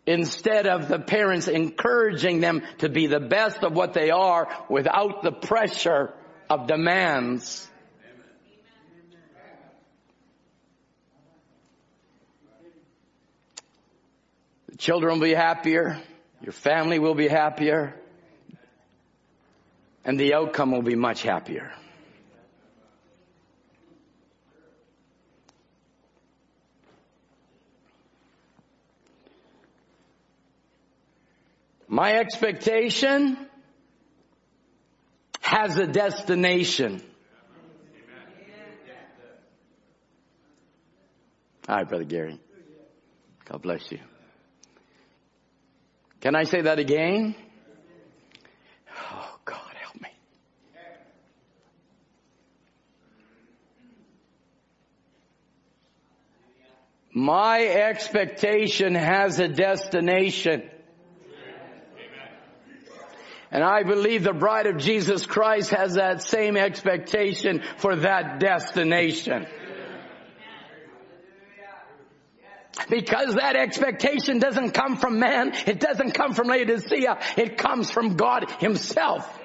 [0.06, 5.24] Instead of the parents encouraging them to be the best of what they are without
[5.24, 6.14] the pressure
[6.50, 7.71] of demands.
[14.82, 16.02] Children will be happier.
[16.42, 17.94] Your family will be happier.
[20.04, 21.72] And the outcome will be much happier.
[31.88, 33.38] My expectation
[35.42, 37.04] has a destination.
[41.70, 42.40] All right, Brother Gary.
[43.46, 44.00] God bless you.
[46.22, 47.36] Can I say that again?
[48.96, 50.10] Oh, God, help me.
[57.12, 60.70] My expectation has a destination.
[63.50, 69.48] And I believe the bride of Jesus Christ has that same expectation for that destination.
[72.90, 78.16] Because that expectation doesn't come from man, it doesn't come from Laodicea, it comes from
[78.16, 79.40] God himself.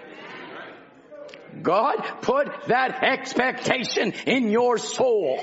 [1.63, 5.43] God put that expectation in your soul.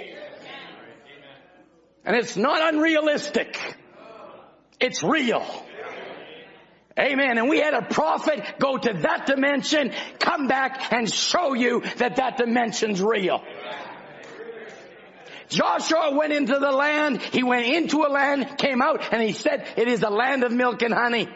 [2.06, 3.58] And it's not unrealistic.
[4.80, 5.46] It's real.
[7.00, 7.40] Amen.
[7.40, 12.18] And we had a prophet go to that dimension, come back and show you that
[12.18, 13.44] that dimension's real.
[15.54, 19.68] Joshua went into the land, he went into a land, came out, and he said,
[19.78, 21.30] it is a land of milk and honey.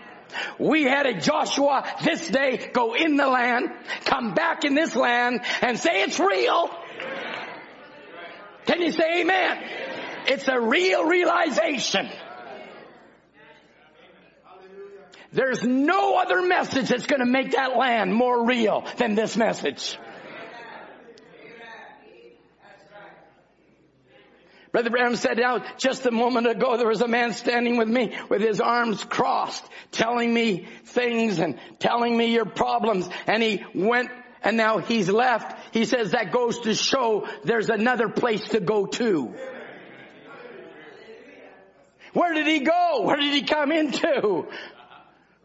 [0.59, 3.69] We had a Joshua this day go in the land,
[4.05, 6.69] come back in this land, and say it's real.
[8.65, 9.63] Can you say amen?
[10.27, 12.09] It's a real realization.
[15.31, 19.97] There's no other message that's going to make that land more real than this message.
[24.77, 28.15] Brother Branham said out just a moment ago there was a man standing with me
[28.29, 34.11] with his arms crossed telling me things and telling me your problems and he went
[34.43, 35.57] and now he's left.
[35.73, 39.33] He says that goes to show there's another place to go to.
[42.13, 43.01] Where did he go?
[43.01, 44.45] Where did he come into?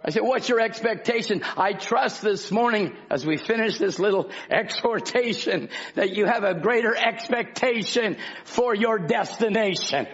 [0.05, 1.43] I said, what's your expectation?
[1.57, 6.95] I trust this morning as we finish this little exhortation that you have a greater
[6.95, 10.09] expectation for your destination.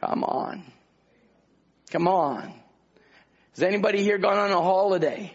[0.00, 0.64] Come on.
[1.90, 2.54] Come on.
[3.54, 5.32] Has anybody here gone on a holiday?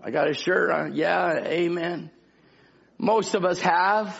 [0.00, 0.94] I got a shirt on.
[0.94, 2.10] Yeah, amen.
[2.98, 4.16] Most of us have.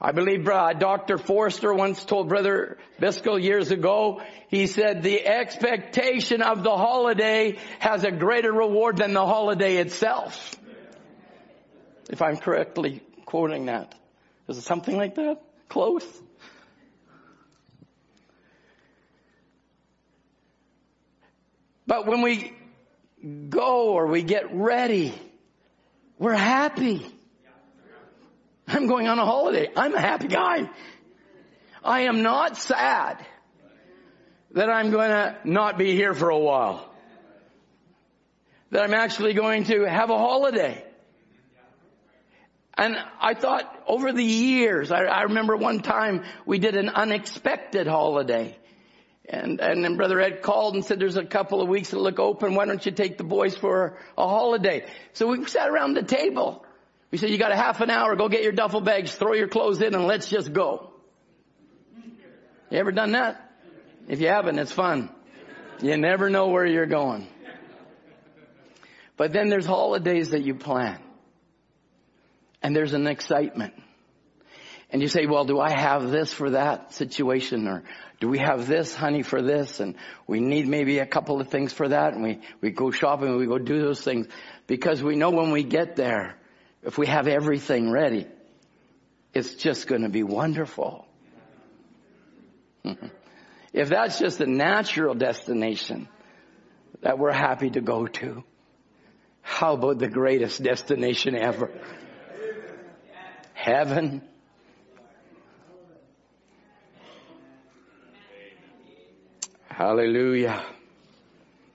[0.00, 1.18] I believe uh, Dr.
[1.18, 8.04] Forster once told Brother Biscoe years ago, he said the expectation of the holiday has
[8.04, 10.54] a greater reward than the holiday itself.
[12.10, 13.94] If I'm correctly quoting that.
[14.48, 15.40] Is it something like that?
[15.68, 16.06] Close?
[21.86, 22.52] But when we
[23.48, 25.14] go or we get ready,
[26.18, 27.06] we're happy.
[28.66, 29.70] I'm going on a holiday.
[29.76, 30.70] I'm a happy guy.
[31.82, 33.24] I am not sad
[34.52, 36.90] that I'm going to not be here for a while.
[38.70, 40.82] That I'm actually going to have a holiday.
[42.76, 47.86] And I thought over the years, I, I remember one time we did an unexpected
[47.86, 48.56] holiday.
[49.28, 52.18] And, and then Brother Ed called and said, there's a couple of weeks that look
[52.18, 52.54] open.
[52.54, 54.86] Why don't you take the boys for a holiday?
[55.12, 56.64] So we sat around the table.
[57.14, 58.16] We said, you got a half an hour.
[58.16, 60.90] Go get your duffel bags, throw your clothes in and let's just go.
[62.70, 63.52] You ever done that?
[64.08, 65.10] If you haven't, it's fun.
[65.80, 67.28] You never know where you're going.
[69.16, 70.98] But then there's holidays that you plan.
[72.64, 73.74] And there's an excitement.
[74.90, 77.68] And you say, well, do I have this for that situation?
[77.68, 77.84] Or
[78.18, 79.78] do we have this honey for this?
[79.78, 79.94] And
[80.26, 82.14] we need maybe a couple of things for that.
[82.14, 84.26] And we, we go shopping we go do those things
[84.66, 86.40] because we know when we get there,
[86.84, 88.26] if we have everything ready,
[89.32, 91.06] it's just going to be wonderful.
[93.72, 96.08] if that's just a natural destination
[97.00, 98.44] that we're happy to go to,
[99.40, 101.70] how about the greatest destination ever?
[103.54, 104.22] Heaven.
[109.68, 110.64] Hallelujah.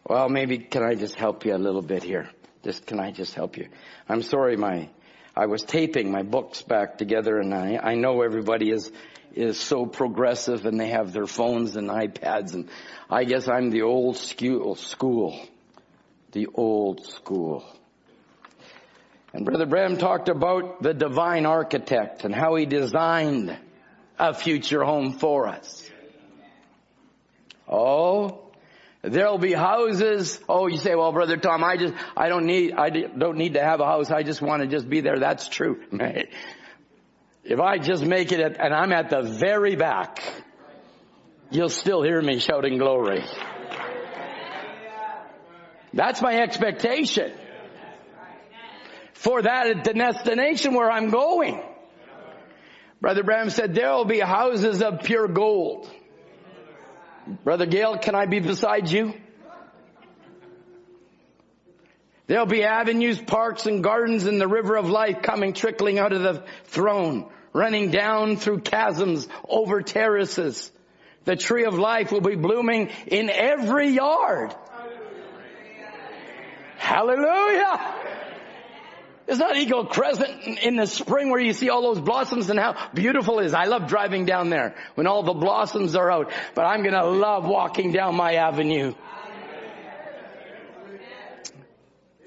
[0.07, 2.29] Well, maybe can I just help you a little bit here?
[2.63, 3.67] Just, can I just help you?
[4.07, 4.89] I'm sorry, my,
[5.39, 8.91] I was taping my books back together and I, I know everybody is,
[9.33, 12.67] is so progressive and they have their phones and iPads and
[13.09, 14.77] I guess I'm the old school.
[16.33, 17.63] The old school.
[19.31, 23.57] And Brother Branham talked about the divine architect and how he designed
[24.19, 25.89] a future home for us.
[27.65, 28.48] Oh,
[29.01, 30.39] there'll be houses.
[30.47, 33.61] Oh, you say, well, Brother Tom, I just, I don't need, I don't need to
[33.61, 34.11] have a house.
[34.11, 35.19] I just want to just be there.
[35.19, 35.81] That's true.
[37.41, 40.21] If I just make it at, and I'm at the very back,
[41.49, 43.23] you'll still hear me shouting glory.
[45.93, 47.31] That's my expectation
[49.13, 51.59] for that destination where I'm going.
[53.01, 55.89] Brother Branham said there will be houses of pure gold.
[57.43, 59.13] Brother Gail, can I be beside you?
[62.27, 66.21] There'll be avenues, parks, and gardens in the river of life coming trickling out of
[66.21, 70.71] the throne, running down through chasms, over terraces.
[71.25, 74.55] The tree of life will be blooming in every yard.
[76.77, 77.95] Hallelujah!
[79.29, 82.75] It's not Eagle Crescent in the spring where you see all those blossoms and how
[82.95, 83.53] beautiful it is.
[83.53, 87.45] I love driving down there when all the blossoms are out, but I'm gonna love
[87.45, 88.95] walking down my avenue.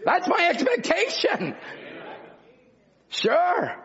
[0.04, 1.56] That's my expectation.
[3.08, 3.84] Sure.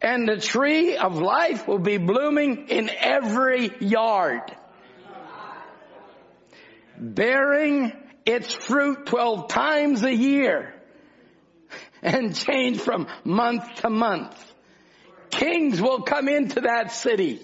[0.00, 4.40] And the tree of life will be blooming in every yard.
[6.98, 7.92] Bearing
[8.24, 10.75] its fruit 12 times a year
[12.06, 14.54] and change from month to month.
[15.30, 17.40] Kings will come into that city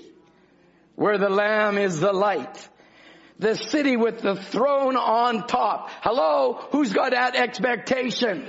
[0.95, 2.69] where the Lamb is the light.
[3.39, 5.91] The city with the throne on top.
[6.03, 6.69] Hello?
[6.71, 8.49] Who's got that expectation?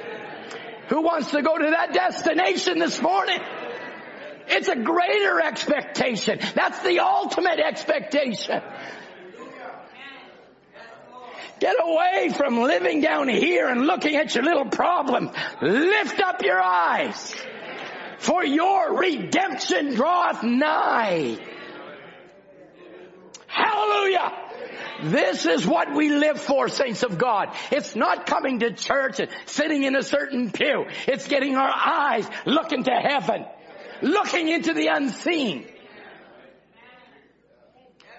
[0.90, 3.40] Who wants to go to that destination this morning?
[4.48, 6.40] It's a greater expectation.
[6.54, 8.62] That's the ultimate expectation.
[11.64, 15.32] Get away from living down here and looking at your little problem.
[15.62, 17.34] Lift up your eyes.
[18.18, 21.38] For your redemption draweth nigh.
[23.48, 24.34] Hallelujah.
[25.04, 27.56] This is what we live for, saints of God.
[27.72, 30.88] It's not coming to church and sitting in a certain pew.
[31.08, 33.46] It's getting our eyes looking to heaven,
[34.02, 35.73] looking into the unseen.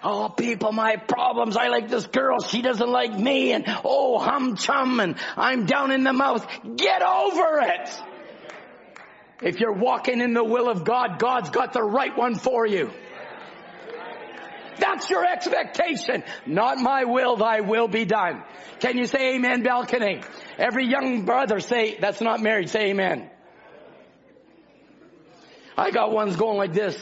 [0.07, 1.57] Oh, people, my problems.
[1.57, 2.41] I like this girl.
[2.41, 3.53] She doesn't like me.
[3.53, 5.01] And oh, hum chum.
[5.01, 6.47] And I'm down in the mouth.
[6.77, 7.91] Get over it.
[9.43, 12.91] If you're walking in the will of God, God's got the right one for you.
[14.79, 16.25] That's your expectation.
[16.47, 18.43] Not my will, thy will be done.
[18.81, 20.21] Can you say amen, balcony?
[20.59, 23.31] Every young brother say, that's not married, say amen.
[25.79, 26.97] I got ones going like this.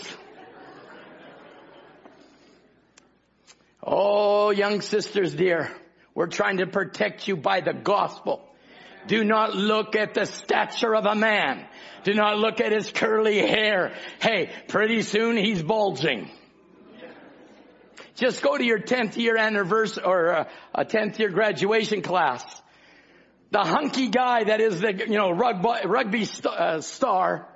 [3.82, 5.70] Oh, young sisters dear,
[6.14, 8.48] we're trying to protect you by the gospel.
[9.08, 11.66] Do not look at the stature of a man.
[12.04, 13.94] Do not look at his curly hair.
[14.20, 16.30] Hey, pretty soon he's bulging.
[18.14, 22.44] Just go to your 10th year anniversary or uh, a 10th year graduation class.
[23.50, 27.48] The hunky guy that is the, you know, rugby, rugby st- uh, star,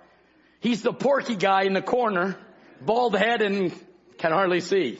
[0.60, 2.36] He's the porky guy in the corner,
[2.80, 3.72] bald head and
[4.18, 4.98] can hardly see.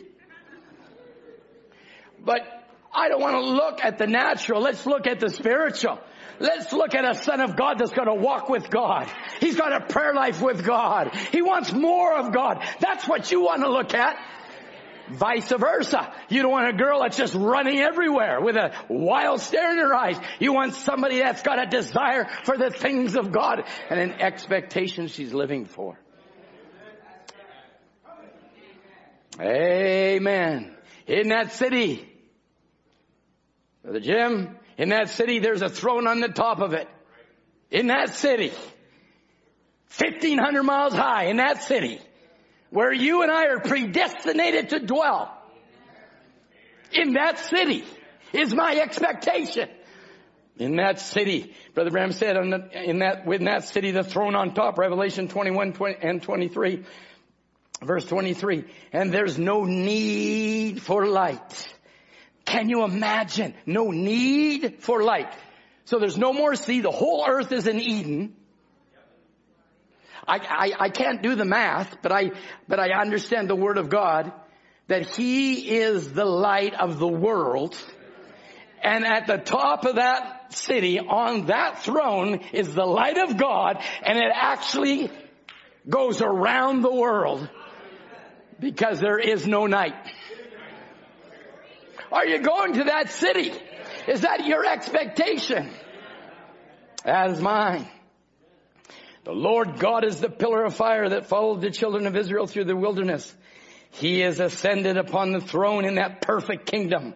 [2.27, 2.43] But
[2.93, 4.61] I don't want to look at the natural.
[4.61, 5.99] Let's look at the spiritual.
[6.39, 9.11] Let's look at a son of God that's going to walk with God.
[9.41, 11.15] He's got a prayer life with God.
[11.33, 12.63] He wants more of God.
[12.81, 14.19] That's what you want to look at.
[15.09, 16.13] Vice versa.
[16.29, 19.95] You don't want a girl that's just running everywhere with a wild stare in her
[19.95, 20.19] eyes.
[20.41, 25.07] You want somebody that's got a desire for the things of God and an expectation
[25.07, 25.99] she's living for.
[29.41, 30.75] Amen.
[31.07, 32.16] In that city,
[33.87, 36.89] Brother Jim, in that city there's a throne on the top of it.
[37.71, 38.53] In that city.
[39.97, 42.01] 1500 miles high in that city
[42.71, 45.33] where you and I are predestinated to dwell.
[46.93, 47.85] In that city
[48.33, 49.69] is my expectation.
[50.59, 54.79] In that city, Brother Branham said, in that, in that city, the throne on top,
[54.79, 56.83] Revelation 21 20, and 23,
[57.83, 61.76] verse 23, and there's no need for light.
[62.47, 63.55] Can you imagine?
[63.67, 65.33] No need for light.
[65.85, 66.81] So there's no more sea.
[66.81, 68.35] The whole earth is in Eden.
[70.27, 72.31] I, I, I can't do the math, but I,
[72.67, 74.33] but I understand the word of God
[74.89, 77.77] that he is the light of the world.
[78.83, 83.83] And at the top of that city, on that throne, is the light of God,
[84.05, 85.11] and it actually
[85.89, 87.49] goes around the world
[88.61, 89.95] because there is no night.
[92.13, 93.53] Are you going to that city?
[94.07, 95.71] Is that your expectation?
[97.05, 97.87] That is mine.
[99.25, 102.67] The Lord God is the pillar of fire that followed the children of Israel through
[102.67, 103.35] the wilderness.
[103.91, 107.15] He is ascended upon the throne in that perfect kingdom.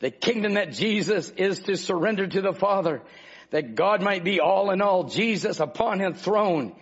[0.00, 3.02] The kingdom that Jesus is to surrender to the Father.
[3.50, 5.04] That God might be all in all.
[5.04, 6.74] Jesus upon his throne.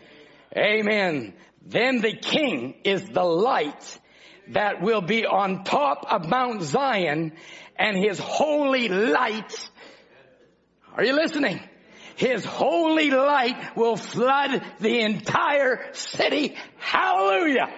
[0.57, 1.34] Amen.
[1.66, 3.99] Then the king is the light
[4.49, 7.32] that will be on top of Mount Zion
[7.76, 9.70] and his holy light.
[10.95, 11.61] Are you listening?
[12.16, 16.57] His holy light will flood the entire city.
[16.78, 17.68] Hallelujah.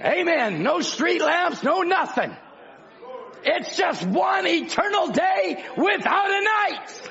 [0.00, 0.62] Amen.
[0.62, 2.36] No street lamps, no nothing.
[3.44, 7.10] It's just one eternal day without a night.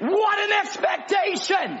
[0.00, 1.80] What an expectation.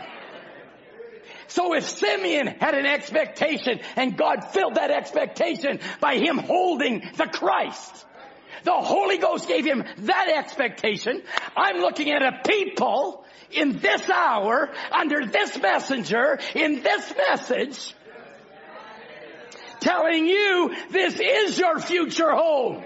[1.48, 7.26] So if Simeon had an expectation and God filled that expectation by him holding the
[7.26, 8.06] Christ,
[8.64, 11.22] the Holy Ghost gave him that expectation.
[11.56, 17.94] I'm looking at a people in this hour, under this messenger, in this message,
[19.80, 22.82] telling you this is your future home.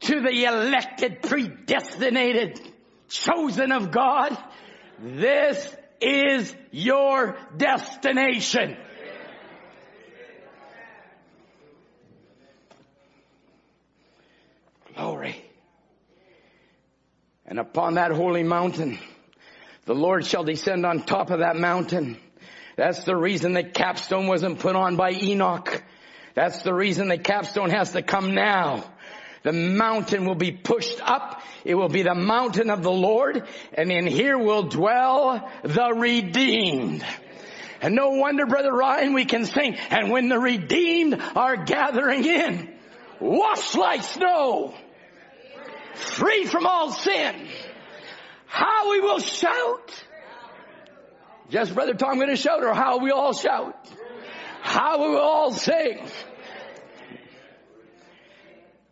[0.00, 2.60] To the elected, predestinated,
[3.08, 4.36] chosen of God,
[5.00, 8.76] this is your destination.
[14.94, 15.44] Glory.
[17.46, 18.98] And upon that holy mountain,
[19.86, 22.18] the Lord shall descend on top of that mountain.
[22.76, 25.82] That's the reason the capstone wasn't put on by Enoch.
[26.34, 28.84] That's the reason the capstone has to come now.
[29.42, 31.42] The mountain will be pushed up.
[31.64, 33.46] It will be the mountain of the Lord.
[33.74, 37.04] And in here will dwell the redeemed.
[37.80, 42.74] And no wonder, Brother Ryan, we can sing, and when the redeemed are gathering in,
[43.20, 44.74] washed like snow,
[45.94, 47.48] free from all sin.
[48.46, 50.04] How we will shout.
[51.50, 53.76] Just Brother Tom going to shout or how we all shout.
[54.60, 56.00] How we will all sing.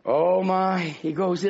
[0.09, 1.45] Oh my, he goes,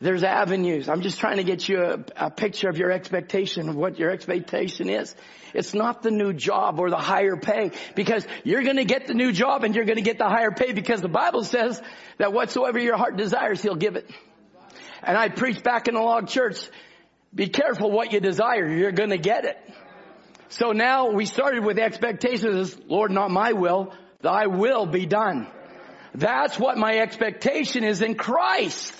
[0.00, 0.88] there's avenues.
[0.88, 4.10] I'm just trying to get you a, a, picture of your expectation of what your
[4.10, 5.16] expectation is.
[5.52, 9.14] It's not the new job or the higher pay because you're going to get the
[9.14, 11.82] new job and you're going to get the higher pay because the Bible says
[12.18, 14.08] that whatsoever your heart desires, he'll give it.
[15.02, 16.70] And I preached back in the log church,
[17.34, 18.68] be careful what you desire.
[18.68, 19.58] You're going to get it.
[20.50, 22.78] So now we started with expectations.
[22.86, 25.48] Lord, not my will, thy will be done.
[26.14, 28.94] That's what my expectation is in Christ.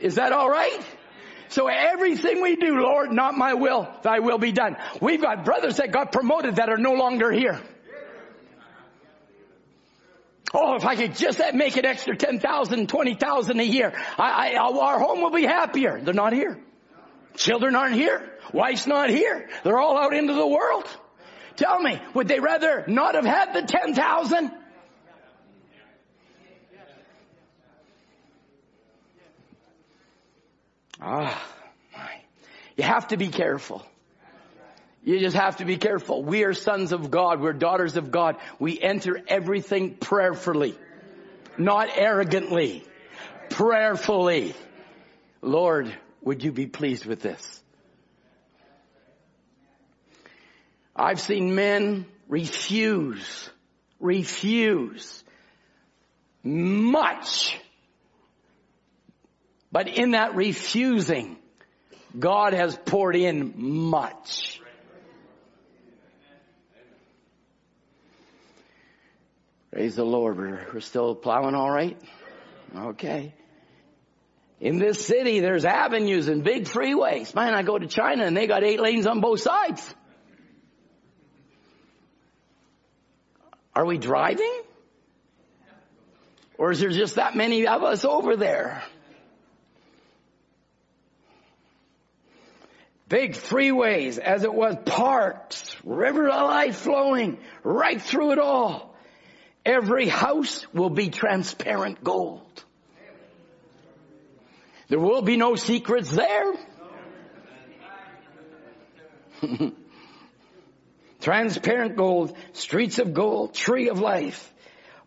[0.00, 0.84] Is that alright?
[1.48, 4.76] So everything we do, Lord, not my will, thy will be done.
[5.00, 7.60] We've got brothers that got promoted that are no longer here.
[10.52, 14.98] Oh, if I could just make an extra 10,000, 20,000 a year, I, I, our
[14.98, 16.00] home will be happier.
[16.00, 16.58] They're not here.
[17.36, 18.32] Children aren't here.
[18.52, 19.48] Wife's not here.
[19.64, 20.86] They're all out into the world.
[21.56, 24.50] Tell me, would they rather not have had the 10,000?
[31.00, 31.42] Ah,
[31.92, 32.20] my.
[32.76, 33.84] You have to be careful.
[35.04, 36.24] You just have to be careful.
[36.24, 37.40] We are sons of God.
[37.40, 38.36] We're daughters of God.
[38.58, 40.76] We enter everything prayerfully,
[41.56, 42.84] not arrogantly,
[43.50, 44.54] prayerfully.
[45.42, 47.62] Lord, would you be pleased with this?
[50.96, 53.50] I've seen men refuse,
[54.00, 55.22] refuse
[56.42, 57.58] much.
[59.76, 61.36] But in that refusing,
[62.18, 64.58] God has poured in much.
[69.70, 70.38] Praise the Lord.
[70.38, 72.00] We're, we're still plowing all right?
[72.74, 73.34] Okay.
[74.60, 77.34] In this city, there's avenues and big freeways.
[77.34, 79.94] Man, I go to China and they got eight lanes on both sides.
[83.74, 84.62] Are we driving?
[86.56, 88.82] Or is there just that many of us over there?
[93.08, 98.96] Big freeways as it was parks, river of life flowing right through it all.
[99.64, 102.64] Every house will be transparent gold.
[104.88, 106.54] There will be no secrets there.
[111.20, 114.52] transparent gold, streets of gold, tree of life.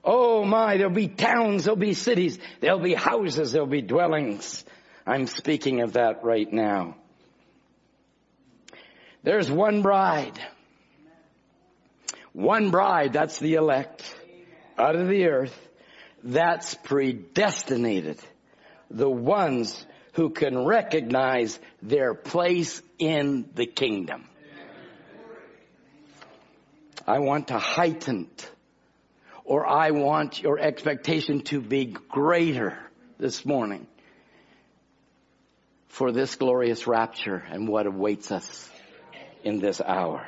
[0.04, 4.64] Oh my, there'll be towns, there'll be cities, there'll be houses, there'll be dwellings.
[5.06, 6.95] I'm speaking of that right now.
[9.30, 10.39] There's one bride.
[12.34, 14.03] One bride, that's the elect
[14.75, 15.55] out of the earth,
[16.23, 18.17] that's predestinated.
[18.89, 24.25] The ones who can recognize their place in the kingdom.
[27.05, 28.32] I want to heighten
[29.43, 32.80] or I want your expectation to be greater
[33.19, 33.86] this morning
[35.88, 38.71] for this glorious rapture and what awaits us
[39.44, 40.26] in this hour.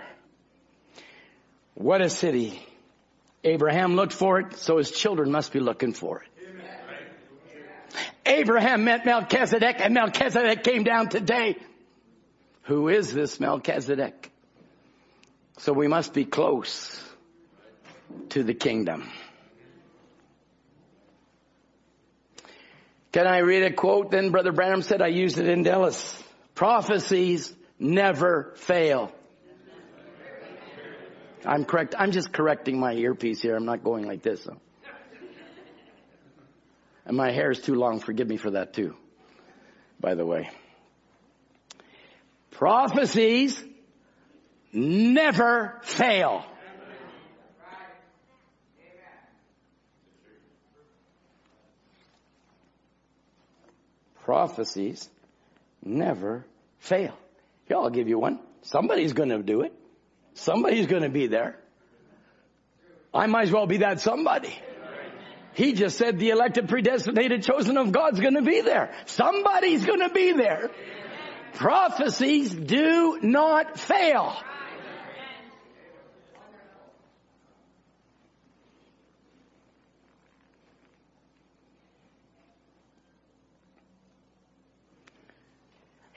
[1.74, 2.62] What a city
[3.44, 6.28] Abraham looked for it, so his children must be looking for it.
[8.26, 11.58] Abraham met Melchizedek and Melchizedek came down today.
[12.64, 14.32] Who is this Melchizedek?
[15.58, 17.04] So we must be close
[18.30, 19.10] to the kingdom.
[23.12, 24.32] Can I read a quote then?
[24.32, 26.24] Brother Branham said I used it in Dallas.
[26.56, 29.12] Prophecies never fail.
[31.46, 31.96] I'm correct.
[31.98, 33.56] I'm just correcting my earpiece here.
[33.56, 34.44] I'm not going like this.
[34.44, 34.58] So.
[37.06, 38.00] And my hair is too long.
[38.00, 38.96] Forgive me for that too.
[40.00, 40.50] By the way.
[42.52, 43.62] Prophecies
[44.72, 46.46] never fail.
[54.24, 55.10] Prophecies
[55.84, 56.46] never
[56.78, 57.18] fail.
[57.72, 58.38] Here, I'll give you one.
[58.64, 59.72] Somebody's going to do it.
[60.34, 61.58] Somebody's going to be there.
[63.14, 64.54] I might as well be that somebody.
[65.54, 68.94] He just said the elected, predestinated, chosen of God's going to be there.
[69.06, 70.70] Somebody's going to be there.
[71.54, 74.36] Prophecies do not fail.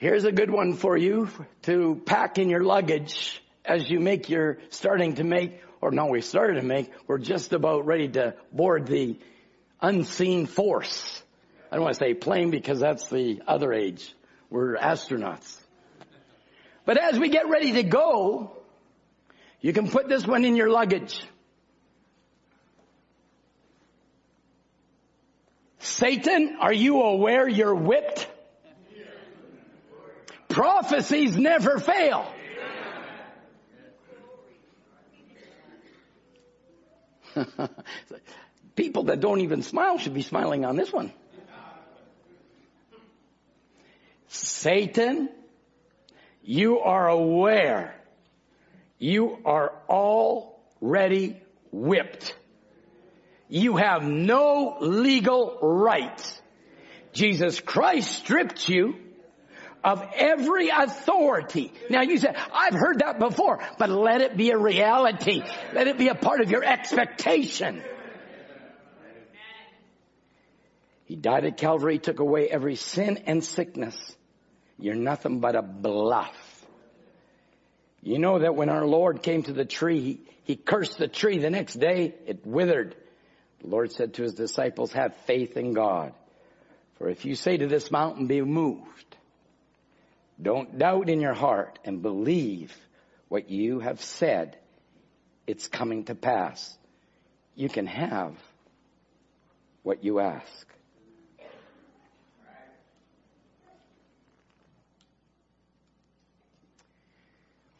[0.05, 1.31] Here's a good one for you
[1.63, 6.21] to pack in your luggage as you make your starting to make, or no, we
[6.21, 9.17] started to make, we're just about ready to board the
[9.81, 11.23] unseen force.
[11.71, 14.13] I don't want to say plane because that's the other age.
[14.51, 15.57] We're astronauts.
[16.85, 18.55] But as we get ready to go,
[19.59, 21.19] you can put this one in your luggage.
[25.79, 28.29] Satan, are you aware you're whipped?
[30.55, 32.25] Prophecies never fail.
[38.77, 41.11] People that don't even smile should be smiling on this one.
[44.29, 45.27] Satan,
[46.41, 47.93] you are aware
[48.97, 51.35] you are already
[51.73, 52.33] whipped.
[53.49, 56.41] You have no legal right.
[57.11, 58.95] Jesus Christ stripped you
[59.85, 61.71] of every authority.
[61.89, 65.43] Now you said, I've heard that before, but let it be a reality.
[65.73, 67.83] Let it be a part of your expectation.
[71.05, 73.95] He died at Calvary, took away every sin and sickness.
[74.79, 76.35] You're nothing but a bluff.
[78.01, 81.37] You know that when our Lord came to the tree, he, he cursed the tree.
[81.37, 82.95] The next day, it withered.
[83.61, 86.13] The Lord said to his disciples, have faith in God.
[86.97, 89.14] For if you say to this mountain, be moved,
[90.41, 92.75] Don't doubt in your heart and believe
[93.29, 94.57] what you have said.
[95.47, 96.77] It's coming to pass.
[97.55, 98.35] You can have
[99.83, 100.67] what you ask.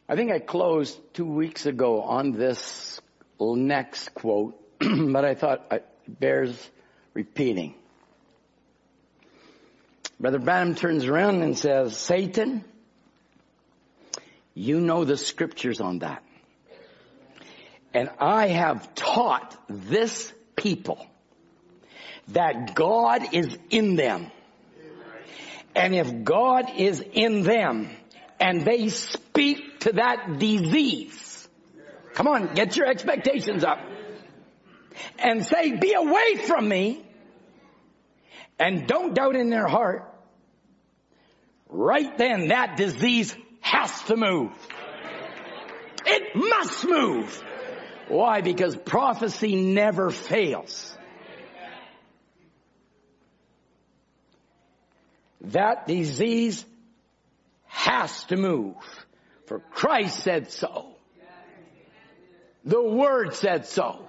[0.08, 3.00] I think I closed two weeks ago on this
[3.40, 6.70] next quote, but I thought it bears
[7.12, 7.74] repeating.
[10.18, 12.64] Brother Branham turns around and says, Satan,
[14.54, 16.22] you know the scriptures on that.
[17.92, 21.06] And I have taught this people
[22.28, 24.30] that God is in them.
[25.74, 27.90] And if God is in them
[28.40, 31.48] and they speak to that disease,
[32.14, 33.78] come on, get your expectations up
[35.18, 37.05] and say, be away from me
[38.58, 40.12] and don't doubt in their heart.
[41.68, 44.52] Right then that disease has to move.
[46.04, 47.44] It must move.
[48.08, 48.40] Why?
[48.40, 50.96] Because prophecy never fails.
[55.52, 56.64] that disease
[57.66, 58.74] has to move.
[59.46, 60.86] For Christ said so.
[62.64, 64.05] The Word said so.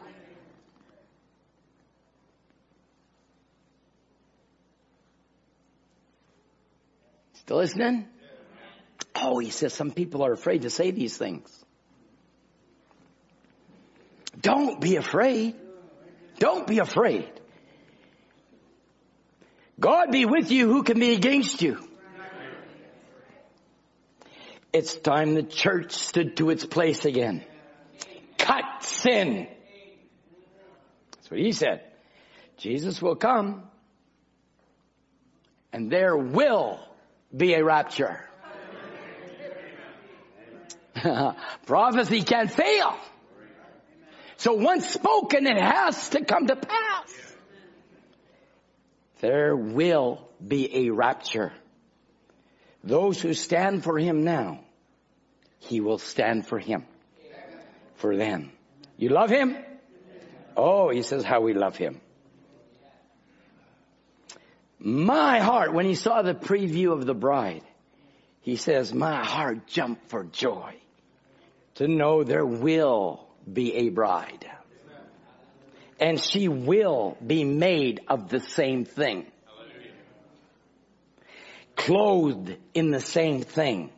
[7.47, 8.05] Still listening?
[9.15, 11.49] Oh, he says some people are afraid to say these things.
[14.41, 15.55] Don't be afraid.
[16.39, 17.31] Don't be afraid.
[19.79, 21.79] God be with you, who can be against you?
[24.73, 27.45] It's time the church stood to its place again.
[28.37, 29.47] Cut sin.
[31.11, 31.81] That's what he said.
[32.57, 33.63] Jesus will come
[35.71, 36.81] and there will
[37.37, 38.19] be a rapture.
[41.65, 42.97] Prophecy can't fail.
[44.37, 47.27] So once spoken, it has to come to pass
[49.19, 51.53] there will be a rapture.
[52.83, 54.61] Those who stand for him now,
[55.59, 56.85] he will stand for him.
[57.95, 58.51] For them.
[58.97, 59.57] You love him?
[60.55, 61.99] Oh, he says how we love him.
[64.79, 67.63] My heart, when he saw the preview of the bride,
[68.41, 70.75] he says, my heart jumped for joy
[71.75, 74.49] to know there will be a bride
[75.99, 79.25] and she will be made of the same thing.
[81.75, 83.91] Clothed in the same thing.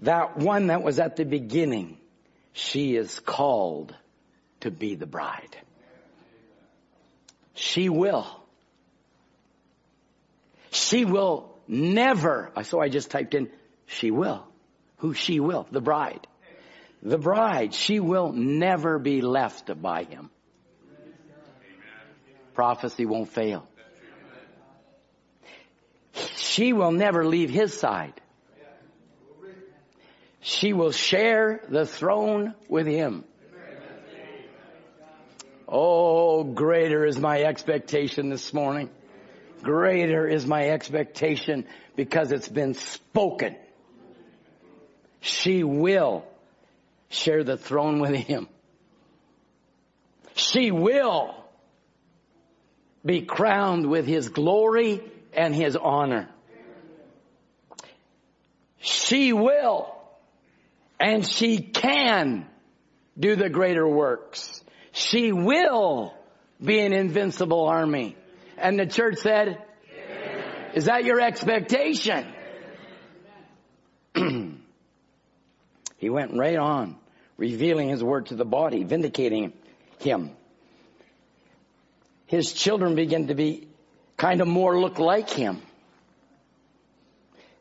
[0.00, 1.98] That one that was at the beginning,
[2.52, 3.94] she is called
[4.60, 5.56] to be the bride.
[7.54, 8.26] She will.
[10.74, 13.50] She will never, so I just typed in,
[13.86, 14.46] she will.
[14.98, 15.66] Who she will?
[15.70, 16.26] The bride.
[17.02, 20.30] The bride, she will never be left by him
[22.54, 23.68] prophecy won't fail.
[26.36, 28.14] She will never leave his side.
[30.40, 33.24] She will share the throne with him.
[35.66, 38.90] Oh, greater is my expectation this morning.
[39.64, 43.56] Greater is my expectation because it's been spoken.
[45.20, 46.24] She will
[47.08, 48.46] share the throne with him.
[50.34, 51.34] She will
[53.04, 55.00] be crowned with his glory
[55.32, 56.28] and his honor.
[58.78, 59.94] She will
[61.00, 62.46] and she can
[63.18, 64.62] do the greater works.
[64.92, 66.14] She will
[66.62, 68.16] be an invincible army.
[68.58, 69.62] And the church said,
[70.74, 72.26] is that your expectation?
[75.96, 76.96] he went right on,
[77.36, 79.52] revealing his word to the body, vindicating
[80.00, 80.32] him
[82.26, 83.68] his children begin to be
[84.16, 85.60] kind of more look like him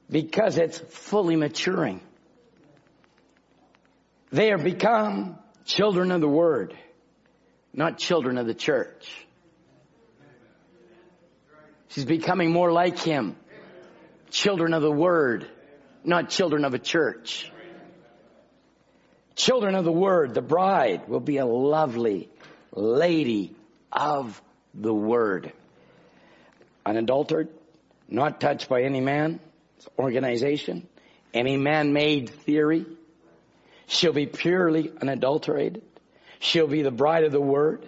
[0.09, 2.01] because it's fully maturing.
[4.31, 6.75] They are become children of the word,
[7.73, 9.22] not children of the church.
[11.93, 13.35] She's becoming more like him.
[14.31, 15.47] Children of the word,
[16.03, 17.51] not children of a church.
[19.35, 22.29] Children of the word, the bride will be a lovely
[22.71, 23.55] lady
[23.91, 24.41] of
[24.73, 25.53] the word.
[26.83, 27.53] Unadulterated,
[28.09, 29.39] not touched by any man,
[29.97, 30.87] organization,
[31.31, 32.87] any man-made theory.
[33.85, 35.83] She'll be purely unadulterated.
[36.39, 37.85] She'll be the bride of the word.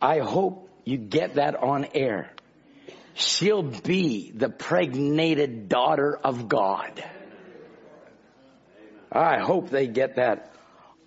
[0.00, 2.30] I hope you get that on air.
[3.18, 7.02] She'll be the pregnated daughter of God.
[9.10, 10.52] I hope they get that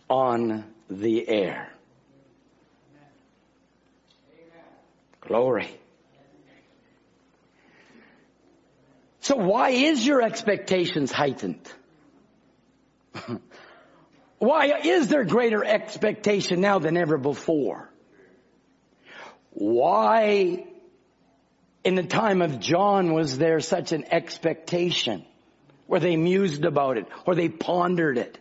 [0.10, 1.72] on the air.
[5.22, 5.70] Glory.
[9.22, 11.72] So why is your expectations heightened?
[14.38, 17.90] why is there greater expectation now than ever before?
[19.52, 20.66] Why
[21.84, 25.26] in the time of John was there such an expectation
[25.88, 28.38] where they mused about it or they pondered it?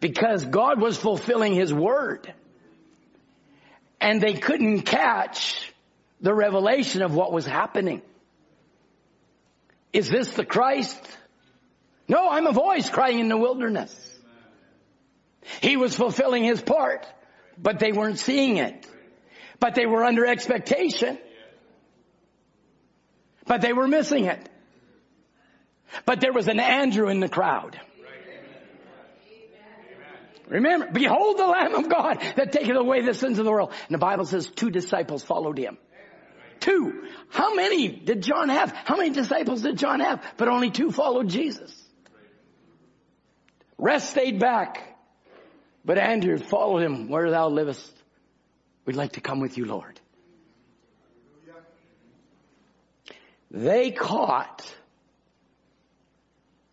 [0.00, 2.32] Because God was fulfilling His word
[4.00, 5.72] and they couldn't catch
[6.20, 8.02] the revelation of what was happening.
[9.92, 11.00] Is this the Christ?
[12.08, 13.94] No, I'm a voice crying in the wilderness.
[15.60, 17.06] He was fulfilling his part,
[17.58, 18.86] but they weren't seeing it.
[19.60, 21.18] But they were under expectation.
[23.46, 24.48] But they were missing it.
[26.06, 27.78] But there was an Andrew in the crowd.
[30.48, 33.72] Remember, behold the Lamb of God that taketh away the sins of the world.
[33.88, 35.78] And the Bible says two disciples followed him.
[36.60, 37.08] Two.
[37.30, 38.70] How many did John have?
[38.70, 40.22] How many disciples did John have?
[40.36, 41.72] But only two followed Jesus.
[43.78, 44.80] Rest stayed back.
[45.84, 47.90] But Andrew followed him where thou livest.
[48.84, 49.98] We'd like to come with you, Lord.
[53.52, 54.66] They caught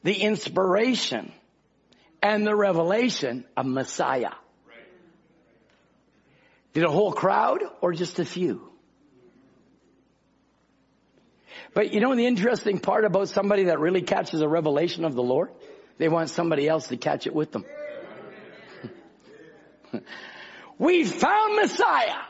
[0.03, 1.33] the inspiration
[2.23, 4.31] and the revelation of Messiah.
[6.73, 8.71] Did a whole crowd or just a few?
[11.73, 15.23] But you know the interesting part about somebody that really catches a revelation of the
[15.23, 15.49] Lord?
[15.97, 17.65] They want somebody else to catch it with them.
[20.79, 22.21] we found Messiah.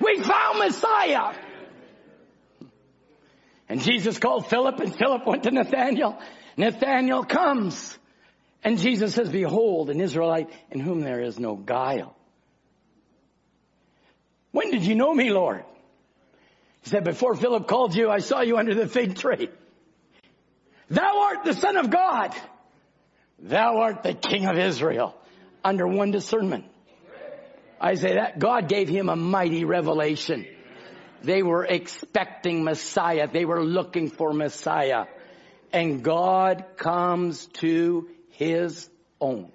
[0.00, 1.34] We found Messiah.
[3.68, 6.18] And Jesus called Philip and Philip went to Nathanael.
[6.56, 7.98] Nathanael comes
[8.64, 12.16] and Jesus says, behold, an Israelite in whom there is no guile.
[14.50, 15.64] When did you know me, Lord?
[16.82, 19.48] He said, before Philip called you, I saw you under the fig tree.
[20.90, 22.34] Thou art the son of God.
[23.38, 25.14] Thou art the king of Israel
[25.62, 26.64] under one discernment.
[27.80, 30.46] I say that God gave him a mighty revelation.
[31.22, 33.28] They were expecting Messiah.
[33.28, 35.06] They were looking for Messiah.
[35.72, 38.88] And God comes to his
[39.20, 39.52] own.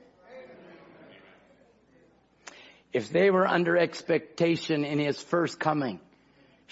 [2.91, 5.99] If they were under expectation in his first coming,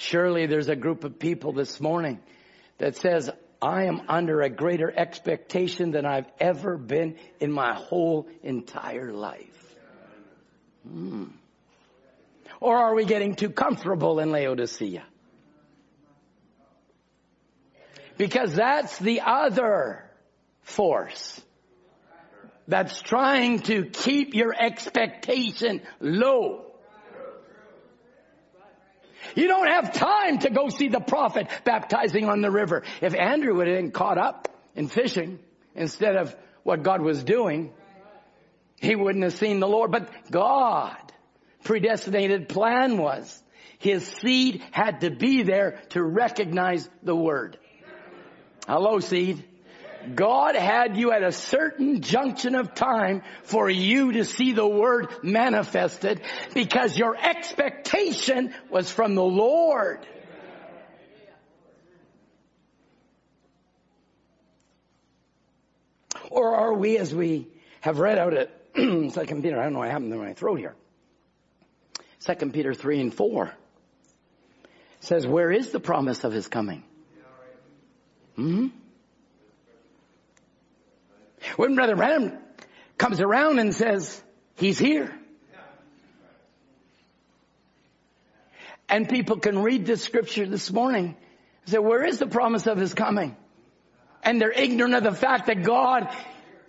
[0.02, 2.20] Surely there's a group of people this morning
[2.80, 3.30] that says,
[3.62, 9.76] I am under a greater expectation than I've ever been in my whole entire life.
[10.88, 11.26] Hmm.
[12.62, 15.04] Or are we getting too comfortable in Laodicea?
[18.18, 20.10] Because that's the other
[20.62, 21.42] force
[22.68, 26.68] that's trying to keep your expectation low.
[29.36, 32.84] You don't have time to go see the prophet baptizing on the river.
[33.02, 35.40] If Andrew would have been caught up in fishing
[35.74, 37.74] instead of what God was doing,
[38.80, 39.92] he wouldn't have seen the Lord.
[39.92, 41.11] But God
[41.64, 43.42] predestinated plan was
[43.80, 47.58] his seed had to be there to recognize the word.
[48.68, 49.44] Hello seed.
[50.16, 55.10] God had you at a certain junction of time for you to see the word
[55.24, 56.22] manifested
[56.54, 60.06] because your expectation was from the Lord.
[66.30, 67.48] Or are we, as we
[67.82, 70.76] have read out at Second Peter, I don't know what happened to my throat here.
[72.22, 73.52] Second Peter 3 and 4
[75.00, 76.84] says, where is the promise of his coming?
[78.36, 78.68] Hmm?
[81.56, 82.38] When Brother Branham
[83.00, 84.22] comes around and says,
[84.56, 85.12] he's here.
[88.88, 91.16] And people can read this scripture this morning
[91.62, 93.36] and say, where is the promise of his coming?
[94.22, 96.16] And they're ignorant of the fact that God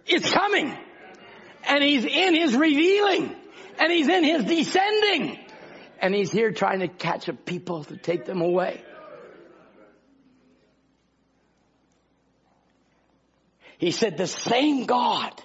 [0.06, 0.74] is coming.
[1.68, 3.36] And he's in his revealing.
[3.78, 5.38] And he's in his descending.
[6.00, 8.82] And he's here trying to catch up people to take them away.
[13.78, 15.42] He said the same God.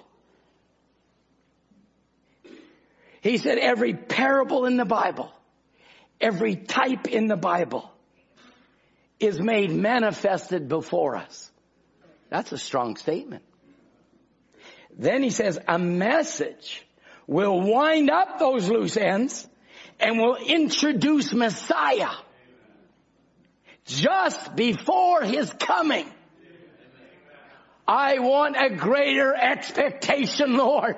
[3.20, 5.32] He said every parable in the Bible,
[6.20, 7.90] every type in the Bible
[9.18, 11.50] is made manifested before us.
[12.30, 13.42] That's a strong statement.
[14.96, 16.86] Then he says a message
[17.28, 19.46] will wind up those loose ends
[20.00, 22.10] and will introduce Messiah
[23.84, 26.08] just before his coming.
[27.86, 30.96] I want a greater expectation, Lord,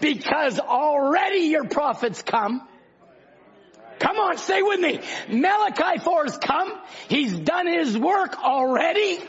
[0.00, 2.68] because already your prophets come.
[3.98, 5.00] Come on, stay with me.
[5.28, 6.72] Malachi 4 has come.
[7.08, 9.20] He's done his work already.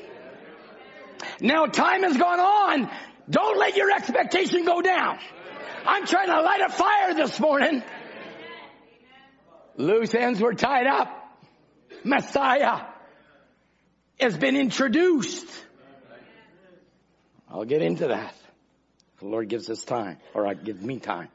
[1.40, 2.92] Now time has gone on.
[3.30, 5.20] Don't let your expectation go down.
[5.86, 7.84] I'm trying to light a fire this morning.
[9.76, 11.10] Loose ends were tied up.
[12.04, 12.82] Messiah
[14.20, 15.48] has been introduced.
[17.50, 18.36] I'll get into that.
[19.20, 21.30] The Lord gives us time, or I give me time.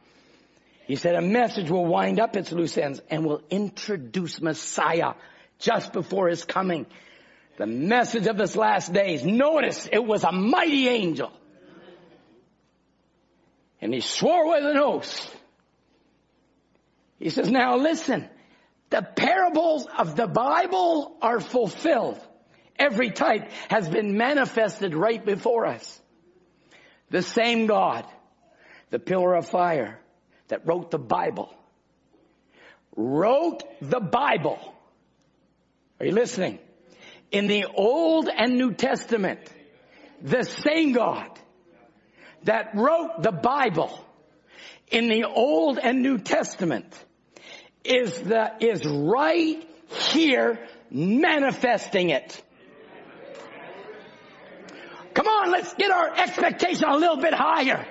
[0.86, 5.14] He said a message will wind up its loose ends and will introduce Messiah
[5.58, 6.86] just before his coming.
[7.58, 9.24] The message of this last days.
[9.24, 11.32] Notice it was a mighty angel.
[13.80, 15.34] And he swore with an oath.
[17.18, 18.28] He says, now listen,
[18.90, 22.20] the parables of the Bible are fulfilled.
[22.78, 26.00] Every type has been manifested right before us.
[27.10, 28.06] The same God,
[28.90, 29.98] the pillar of fire,
[30.48, 31.52] that wrote the Bible
[32.98, 34.58] wrote the Bible.
[36.00, 36.58] Are you listening?
[37.30, 39.38] In the Old and New Testament,
[40.20, 41.30] the same God
[42.48, 44.02] that wrote the Bible
[44.90, 46.86] in the Old and New Testament
[47.84, 49.62] is the, is right
[50.10, 50.58] here
[50.90, 52.42] manifesting it.
[55.12, 57.86] Come on, let's get our expectation a little bit higher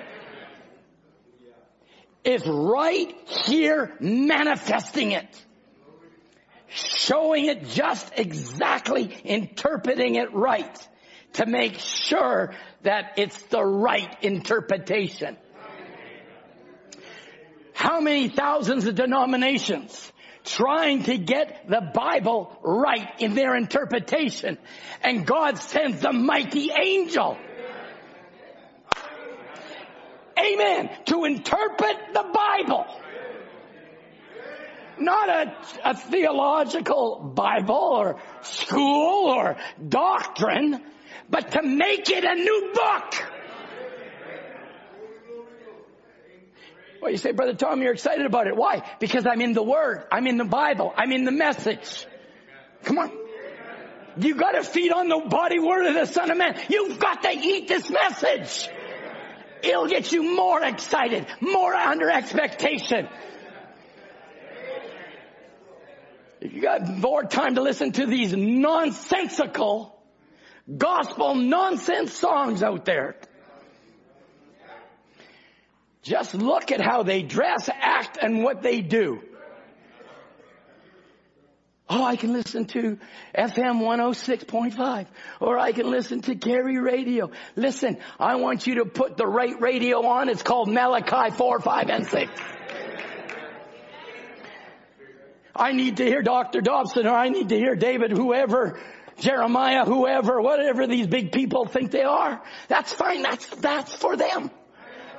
[2.23, 5.27] is right here manifesting it.
[6.67, 10.87] Showing it just exactly, interpreting it right
[11.33, 12.53] to make sure
[12.83, 15.37] that it's the right interpretation.
[17.73, 20.11] How many thousands of denominations
[20.43, 24.57] trying to get the Bible right in their interpretation
[25.03, 27.37] and God sends a mighty angel
[30.37, 32.85] amen, to interpret the Bible.
[34.99, 35.55] Not a,
[35.85, 39.57] a theological Bible or school or
[39.87, 40.81] doctrine,
[41.29, 43.13] but to make it a new book.
[47.01, 48.55] Well, you say, Brother Tom, you're excited about it.
[48.55, 48.83] Why?
[48.99, 50.03] Because I'm in the Word.
[50.11, 50.93] I'm in the Bible.
[50.95, 52.07] I'm in the message.
[52.83, 53.11] Come on.
[54.19, 56.59] You gotta feed on the body word of the Son of Man.
[56.69, 58.69] You've got to eat this message.
[59.61, 63.07] It'll get you more excited, more under expectation.
[66.39, 69.96] If you got more time to listen to these nonsensical
[70.75, 73.15] gospel nonsense songs out there,
[76.03, 79.21] just look at how they dress, act, and what they do.
[81.89, 82.97] Oh, I can listen to
[83.37, 85.07] FM 106.5
[85.39, 87.31] or I can listen to Gary radio.
[87.55, 90.27] Listen, I want you to put the right radio on.
[90.27, 92.31] It's called Malachi 4, 5, and 6.
[95.55, 96.59] I need to hear Dr.
[96.59, 98.79] Dobson or I need to hear David, whoever,
[99.19, 102.41] Jeremiah, whoever, whatever these big people think they are.
[102.67, 103.23] That's fine.
[103.23, 104.51] That's, that's for them.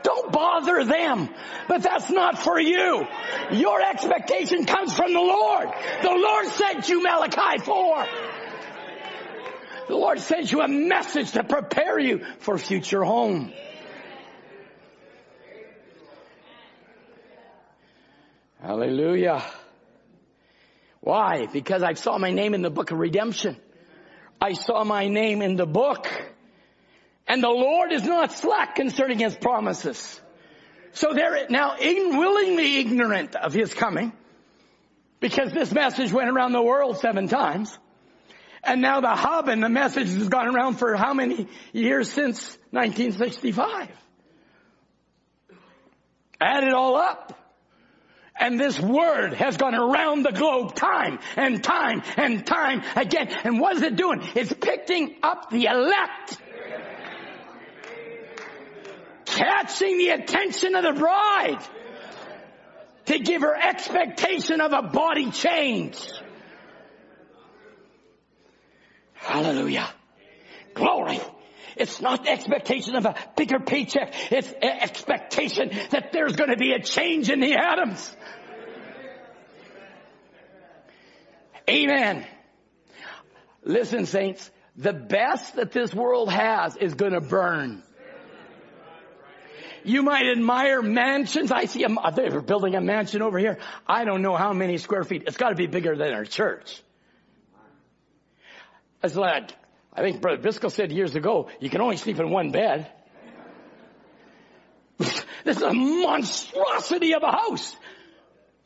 [0.02, 1.28] Don't bother them.
[1.66, 3.06] But that's not for you.
[3.52, 5.68] Your expectation comes from the Lord.
[6.02, 8.06] The Lord sent you Malachi 4.
[9.88, 13.52] The Lord sent you a message to prepare you for future home.
[18.60, 19.42] Hallelujah.
[21.00, 21.46] Why?
[21.46, 23.56] Because I saw my name in the book of redemption.
[24.40, 26.06] I saw my name in the book
[27.28, 30.20] and the Lord is not slack concerning his promises.
[30.92, 34.12] So they're now willingly ignorant of his coming
[35.20, 37.78] because this message went around the world seven times.
[38.64, 42.56] And now the hub and the message has gone around for how many years since
[42.70, 43.88] 1965?
[46.40, 47.37] Add it all up.
[48.40, 53.28] And this word has gone around the globe time and time and time again.
[53.44, 54.22] And what is it doing?
[54.34, 56.38] It's picking up the elect
[59.38, 61.58] catching the attention of the bride
[63.06, 65.98] to give her expectation of a body change.
[69.14, 69.88] Hallelujah.
[70.74, 71.20] Glory.
[71.76, 74.12] It's not expectation of a bigger paycheck.
[74.32, 78.16] It's expectation that there's going to be a change in the atoms.
[81.68, 82.26] Amen.
[83.62, 87.82] Listen, saints, the best that this world has is to burn.
[89.84, 91.52] You might admire mansions.
[91.52, 93.58] I see them, they're building a mansion over here.
[93.86, 95.24] I don't know how many square feet.
[95.26, 96.82] It's got to be bigger than our church.
[99.02, 99.54] As lad,
[99.92, 102.90] I think Brother Biscoe said years ago, you can only sleep in one bed.
[104.98, 105.24] this
[105.56, 107.76] is a monstrosity of a house.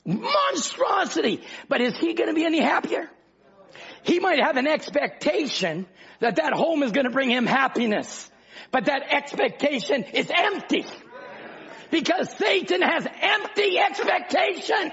[0.05, 1.43] Monstrosity.
[1.69, 3.09] But is he going to be any happier?
[4.03, 5.87] He might have an expectation
[6.21, 8.31] that that home is going to bring him happiness.
[8.71, 10.85] But that expectation is empty.
[11.91, 14.91] Because Satan has empty expectation.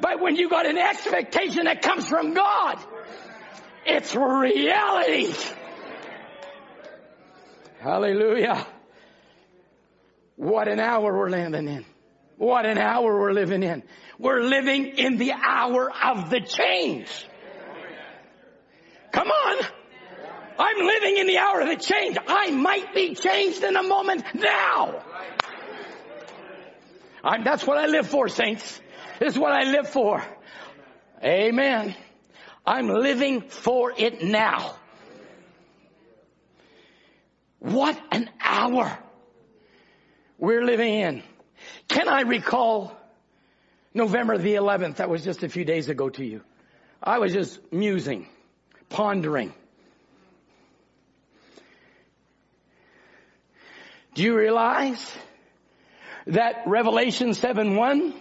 [0.00, 2.78] But when you got an expectation that comes from God,
[3.86, 5.32] it's reality.
[7.78, 8.66] Hallelujah.
[10.34, 11.84] What an hour we're living in.
[12.38, 13.82] What an hour we're living in.
[14.18, 17.08] We're living in the hour of the change.
[19.12, 19.66] Come on.
[20.58, 22.16] I'm living in the hour of the change.
[22.26, 25.02] I might be changed in a moment now.
[27.22, 28.80] I'm, that's what I live for, saints.
[29.18, 30.22] This is what I live for.
[31.22, 31.94] Amen.
[32.64, 34.76] I'm living for it now.
[37.58, 38.98] What an hour
[40.38, 41.22] we're living in.
[41.88, 42.96] Can I recall
[43.94, 44.96] November the 11th?
[44.96, 46.42] That was just a few days ago to you.
[47.02, 48.28] I was just musing,
[48.88, 49.52] pondering.
[54.14, 55.16] Do you realize
[56.26, 58.14] that Revelation 7-1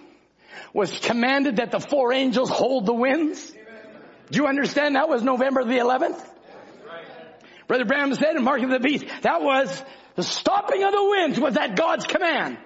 [0.74, 3.54] was commanded that the four angels hold the winds?
[4.30, 6.22] Do you understand that was November the 11th?
[7.68, 9.84] Brother Branham said in Mark of the Beast, that was
[10.16, 12.58] the stopping of the winds was at God's command.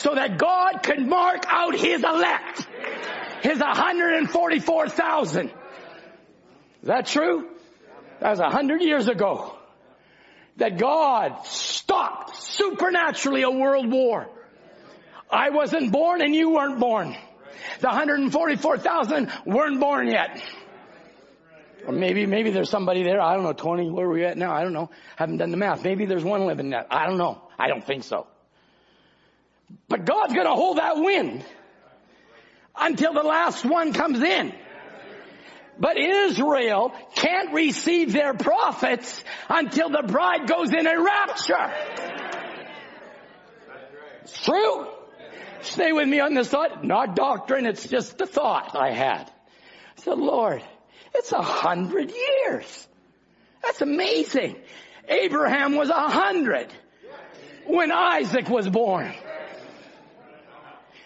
[0.00, 2.66] So that God could mark out His elect.
[3.42, 5.48] His 144,000.
[5.48, 5.52] Is
[6.84, 7.50] that true?
[8.20, 9.58] That was a hundred years ago.
[10.56, 14.26] That God stopped supernaturally a world war.
[15.30, 17.14] I wasn't born and you weren't born.
[17.80, 20.42] The 144,000 weren't born yet.
[21.86, 23.20] Or maybe, maybe there's somebody there.
[23.20, 24.54] I don't know, Tony, where are we at now?
[24.54, 24.88] I don't know.
[25.16, 25.84] Haven't done the math.
[25.84, 26.86] Maybe there's one living there.
[26.90, 27.42] I don't know.
[27.58, 28.26] I don't think so.
[29.88, 31.44] But God's gonna hold that wind
[32.76, 34.54] until the last one comes in.
[35.78, 41.72] But Israel can't receive their prophets until the bride goes in a rapture.
[44.22, 44.86] It's true.
[45.62, 46.84] Stay with me on this thought.
[46.84, 49.30] Not doctrine, it's just the thought I had.
[49.98, 50.62] I said, Lord,
[51.14, 52.88] it's a hundred years.
[53.62, 54.56] That's amazing.
[55.08, 56.68] Abraham was a hundred
[57.66, 59.12] when Isaac was born.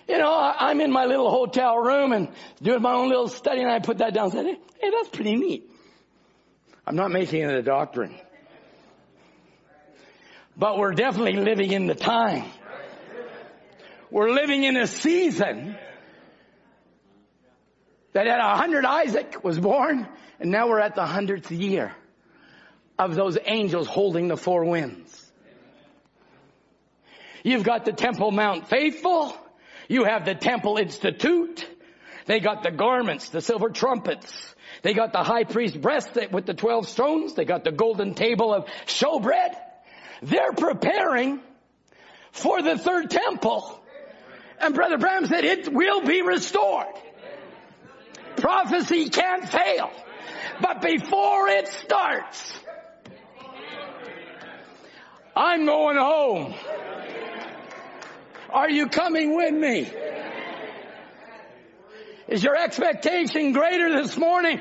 [0.09, 2.28] You know, I'm in my little hotel room and
[2.62, 4.46] doing my own little study and I put that down and said,
[4.80, 5.70] hey, that's pretty neat.
[6.86, 8.14] I'm not making it a doctrine.
[10.57, 12.44] But we're definitely living in the time.
[14.11, 15.76] We're living in a season
[18.12, 20.07] that at a hundred Isaac was born
[20.38, 21.94] and now we're at the hundredth year
[22.98, 25.32] of those angels holding the four winds.
[27.42, 29.36] You've got the Temple Mount Faithful.
[29.89, 31.66] You have the Temple Institute.
[32.26, 34.55] They got the garments, the silver trumpets.
[34.82, 37.35] They got the high priest breast with the 12 stones.
[37.35, 39.55] They got the golden table of showbread.
[40.22, 41.40] They're preparing
[42.32, 43.81] for the third temple.
[44.59, 46.86] And Brother Branham said it will be restored.
[48.36, 49.90] Prophecy can't fail.
[50.61, 52.52] But before it starts,
[55.36, 56.55] I'm going home.
[58.55, 59.93] Are you coming with me?
[62.28, 64.60] Is your expectation greater this morning?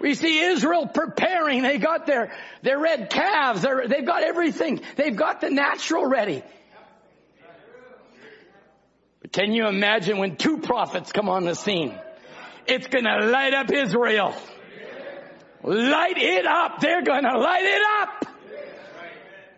[0.00, 1.62] We see Israel preparing.
[1.62, 3.62] They got their, their red calves.
[3.62, 4.80] they've got everything.
[4.96, 6.42] They've got the natural ready.
[9.22, 11.96] But can you imagine when two prophets come on the scene?
[12.66, 14.34] It's gonna light up Israel.
[15.62, 16.80] Light it up.
[16.80, 18.15] They're gonna light it up.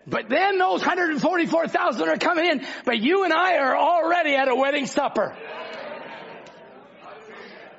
[0.09, 4.55] But then those 144,000 are coming in, but you and I are already at a
[4.55, 5.37] wedding supper.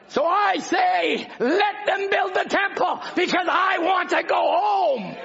[0.10, 5.16] So I say, let them build the temple because I want to go home.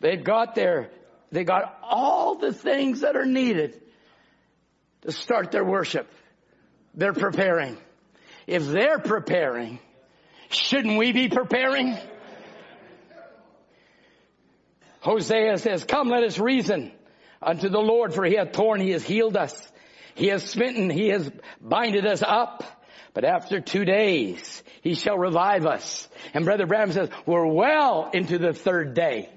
[0.00, 0.90] They've got their,
[1.30, 3.80] they got all the things that are needed
[5.02, 6.10] to start their worship.
[6.94, 7.76] They're preparing.
[8.46, 9.78] If they're preparing,
[10.50, 11.96] shouldn't we be preparing?
[15.00, 16.92] Hosea says, come let us reason
[17.42, 19.54] unto the Lord for he hath torn, he has healed us.
[20.14, 22.64] He has smitten, he has binded us up.
[23.12, 26.08] But after two days, he shall revive us.
[26.32, 29.30] And Brother Branham says, we're well into the third day.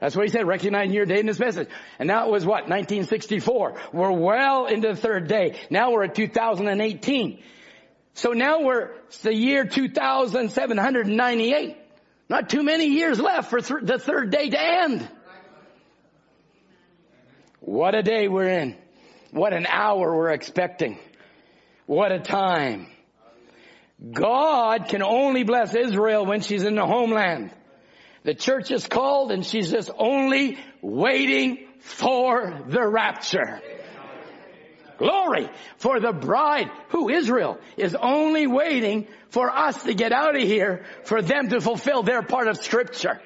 [0.00, 1.68] That's what he said, recognizing your day and its message.
[1.98, 3.74] And now it was what, 1964.
[3.92, 5.60] We're well into the third day.
[5.68, 7.42] Now we're at 2018.
[8.14, 11.76] So now we're, it's the year 2798.
[12.30, 15.08] Not too many years left for th- the third day to end.
[17.58, 18.76] What a day we're in.
[19.32, 21.00] What an hour we're expecting.
[21.86, 22.86] What a time.
[24.12, 27.50] God can only bless Israel when she's in the homeland.
[28.22, 33.60] The church is called and she's just only waiting for the rapture.
[35.00, 35.48] Glory
[35.78, 40.84] for the bride who Israel is only waiting for us to get out of here
[41.04, 43.18] for them to fulfill their part of scripture.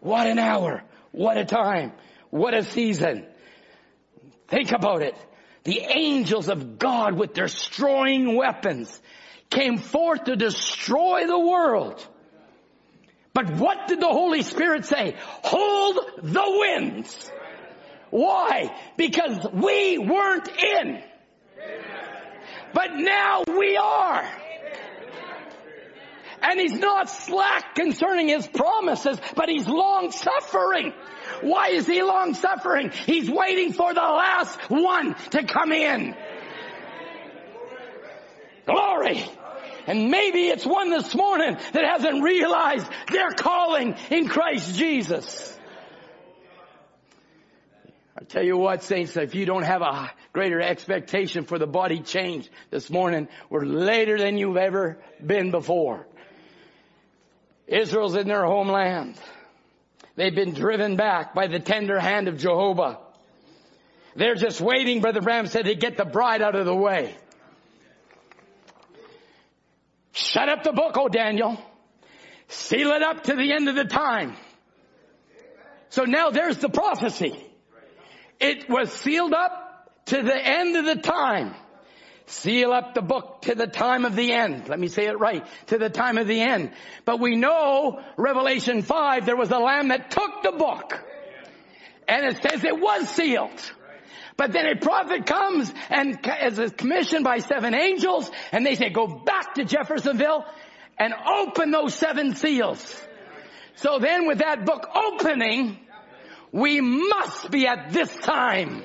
[0.00, 0.82] What an hour.
[1.12, 1.92] What a time.
[2.30, 3.24] What a season.
[4.48, 5.14] Think about it.
[5.62, 9.00] The angels of God with their destroying weapons
[9.50, 12.04] came forth to destroy the world.
[13.32, 15.14] But what did the Holy Spirit say?
[15.44, 17.30] Hold the winds.
[18.12, 18.76] Why?
[18.98, 21.02] Because we weren't in.
[22.74, 24.28] But now we are.
[26.42, 30.92] And he's not slack concerning his promises, but he's long suffering.
[31.40, 32.90] Why is he long suffering?
[32.90, 36.14] He's waiting for the last one to come in.
[38.66, 39.24] Glory.
[39.86, 45.51] And maybe it's one this morning that hasn't realized their calling in Christ Jesus.
[48.22, 51.98] I tell you what, saints, if you don't have a greater expectation for the body
[51.98, 56.06] change this morning, we're later than you've ever been before.
[57.66, 59.20] Israel's in their homeland.
[60.14, 63.00] They've been driven back by the tender hand of Jehovah.
[64.14, 67.16] They're just waiting, Brother Branham said, to get the bride out of the way.
[70.12, 71.58] Shut up the book, oh Daniel.
[72.46, 74.36] Seal it up to the end of the time.
[75.88, 77.48] So now there's the prophecy.
[78.42, 81.54] It was sealed up to the end of the time.
[82.26, 84.68] Seal up the book to the time of the end.
[84.68, 85.46] Let me say it right.
[85.68, 86.72] To the time of the end.
[87.04, 91.00] But we know Revelation 5, there was a lamb that took the book.
[92.08, 93.72] And it says it was sealed.
[94.36, 99.06] But then a prophet comes and is commissioned by seven angels and they say, go
[99.06, 100.44] back to Jeffersonville
[100.98, 103.00] and open those seven seals.
[103.76, 105.78] So then with that book opening,
[106.52, 108.84] we must be at this time.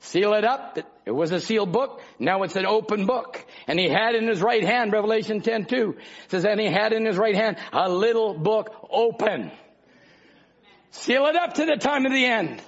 [0.00, 0.78] Seal it up.
[1.04, 2.00] It was a sealed book.
[2.18, 3.44] Now it's an open book.
[3.66, 5.96] And he had in his right hand, Revelation 10 2,
[6.28, 9.52] says, and he had in his right hand a little book open.
[10.90, 12.60] Seal it up to the time of the end.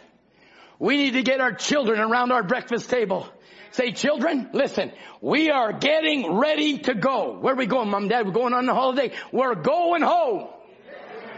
[0.79, 3.27] We need to get our children around our breakfast table.
[3.73, 7.39] Say, children, listen, we are getting ready to go.
[7.39, 8.27] Where are we going, mom, dad?
[8.27, 9.13] We're going on the holiday.
[9.33, 10.49] We're going home.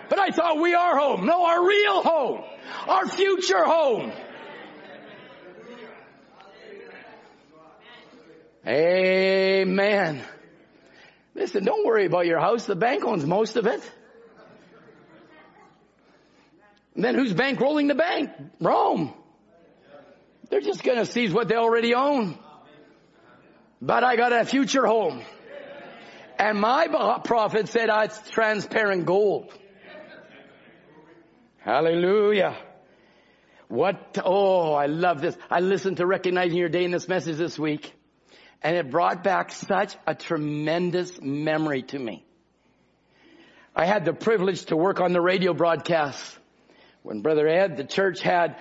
[0.09, 1.27] But I thought we are home.
[1.27, 2.45] No, our real home.
[2.89, 4.13] Our future home.
[8.67, 10.23] Amen.
[11.35, 12.67] Listen, don't worry about your house.
[12.67, 13.83] The bank owns most of it.
[16.95, 18.31] And then who's bankrolling the bank?
[18.61, 19.15] Rome.
[20.53, 22.39] They're just going to seize what they already own.
[23.81, 25.23] But I got a future home.
[26.39, 26.89] And my
[27.24, 29.51] prophet said oh, it's transparent gold.
[31.57, 32.55] Hallelujah.
[33.69, 35.39] What, oh, I love this.
[35.51, 37.91] I listened to Recognizing Your Day and its message this week.
[38.61, 42.27] And it brought back such a tremendous memory to me.
[43.74, 46.39] I had the privilege to work on the radio broadcasts
[47.03, 48.57] when Brother Ed, the church had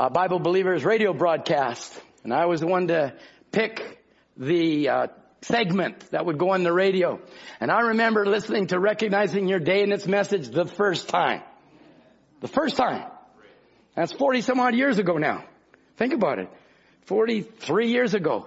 [0.00, 1.92] a Bible Believers radio broadcast.
[2.24, 3.12] And I was the one to
[3.52, 4.02] pick
[4.34, 5.06] the uh,
[5.42, 7.20] segment that would go on the radio.
[7.60, 11.42] And I remember listening to Recognizing Your Day and its message the first time.
[12.40, 13.10] The first time.
[13.94, 15.44] That's 40 some odd years ago now.
[15.98, 16.48] Think about it.
[17.04, 18.46] 43 years ago.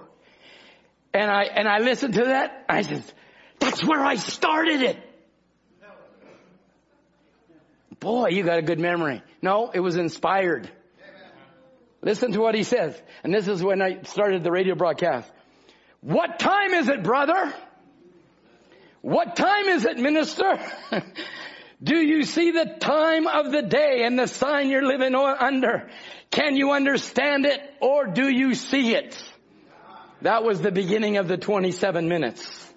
[1.12, 2.64] And I, and I listened to that.
[2.68, 3.04] I said,
[3.60, 4.98] that's where I started it.
[8.00, 9.22] Boy, you got a good memory.
[9.40, 10.68] No, it was inspired.
[12.04, 13.00] Listen to what he says.
[13.22, 15.30] And this is when I started the radio broadcast.
[16.02, 17.52] What time is it, brother?
[19.00, 20.58] What time is it, minister?
[21.82, 25.88] Do you see the time of the day and the sign you're living under?
[26.30, 29.22] Can you understand it or do you see it?
[30.22, 32.72] That was the beginning of the 27 minutes.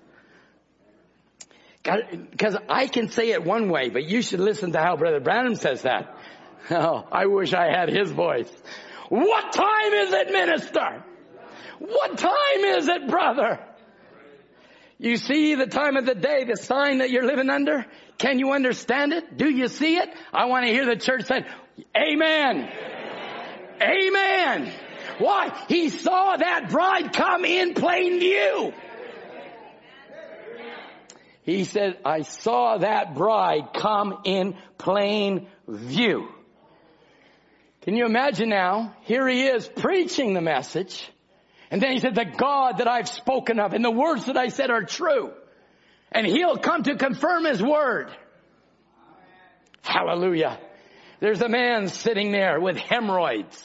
[1.83, 5.55] Because I can say it one way, but you should listen to how Brother Branham
[5.55, 6.15] says that.
[6.69, 8.51] Oh, I wish I had his voice.
[9.09, 11.03] What time is it, minister?
[11.79, 13.59] What time is it, brother?
[14.97, 17.85] You see the time of the day, the sign that you're living under?
[18.17, 19.37] Can you understand it?
[19.37, 20.09] Do you see it?
[20.33, 21.45] I want to hear the church say,
[21.95, 22.67] Amen.
[22.67, 23.77] Amen.
[23.81, 24.73] Amen.
[25.19, 25.65] Why?
[25.67, 28.73] He saw that bride come in plain view.
[31.43, 36.27] He said, I saw that bride come in plain view.
[37.87, 38.93] Can you imagine now?
[39.03, 41.09] Here he is preaching the message.
[41.71, 44.49] And then he said, the God that I've spoken of and the words that I
[44.49, 45.31] said are true.
[46.11, 48.09] And he'll come to confirm his word.
[49.83, 50.59] Hallelujah.
[51.21, 53.63] There's a man sitting there with hemorrhoids.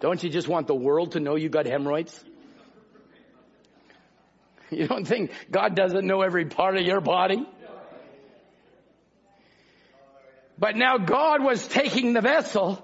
[0.00, 2.12] Don't you just want the world to know you got hemorrhoids?
[4.70, 7.46] You don't think God doesn't know every part of your body?
[10.58, 12.82] But now God was taking the vessel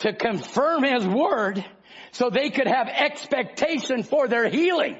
[0.00, 1.64] to confirm His word
[2.12, 4.96] so they could have expectation for their healing.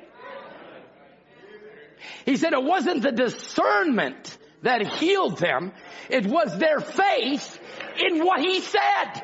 [2.25, 5.73] He said it wasn't the discernment that healed them.
[6.09, 7.59] It was their faith
[7.99, 9.23] in what He said.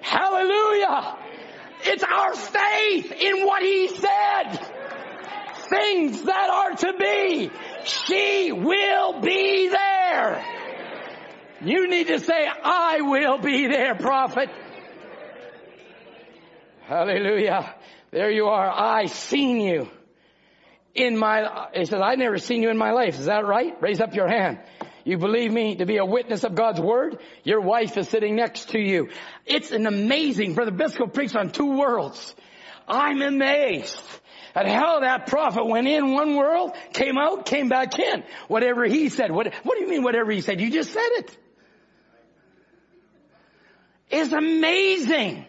[0.00, 1.18] Hallelujah.
[1.82, 4.72] It's our faith in what He said.
[5.68, 7.50] Things that are to be.
[7.84, 10.55] She will be there.
[11.62, 14.50] You need to say, I will be there, prophet.
[16.82, 17.74] Hallelujah.
[18.10, 18.70] There you are.
[18.70, 19.88] I seen you
[20.94, 23.18] in my, he says, I never seen you in my life.
[23.18, 23.74] Is that right?
[23.80, 24.58] Raise up your hand.
[25.04, 27.18] You believe me to be a witness of God's word?
[27.44, 29.10] Your wife is sitting next to you.
[29.44, 32.34] It's an amazing, Brother Biscoe preached on two worlds.
[32.88, 34.02] I'm amazed
[34.54, 38.24] at how that prophet went in one world, came out, came back in.
[38.48, 39.30] Whatever he said.
[39.30, 40.60] What, what do you mean whatever he said?
[40.60, 41.36] You just said it.
[44.10, 45.44] It's amazing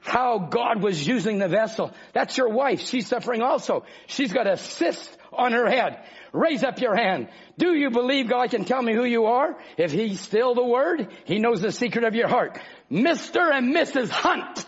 [0.00, 1.92] how God was using the vessel.
[2.12, 2.80] That's your wife.
[2.80, 3.84] She's suffering also.
[4.06, 6.02] She's got a cyst on her head.
[6.32, 7.28] Raise up your hand.
[7.56, 9.56] Do you believe God can tell me who you are?
[9.76, 12.58] If He's still the Word, He knows the secret of your heart.
[12.90, 13.52] Mr.
[13.52, 14.08] and Mrs.
[14.10, 14.64] Hunt,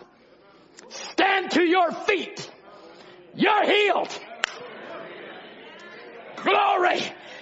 [0.89, 2.51] stand to your feet.
[3.35, 4.19] You're healed.
[6.37, 7.01] Glory.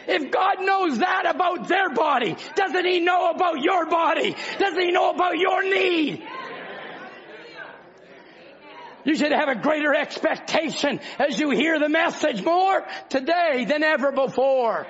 [0.08, 4.34] If God knows that about their body, doesn't He know about your body?
[4.58, 6.26] Doesn't He know about your need?
[9.04, 14.10] You should have a greater expectation as you hear the message more today than ever
[14.12, 14.86] before.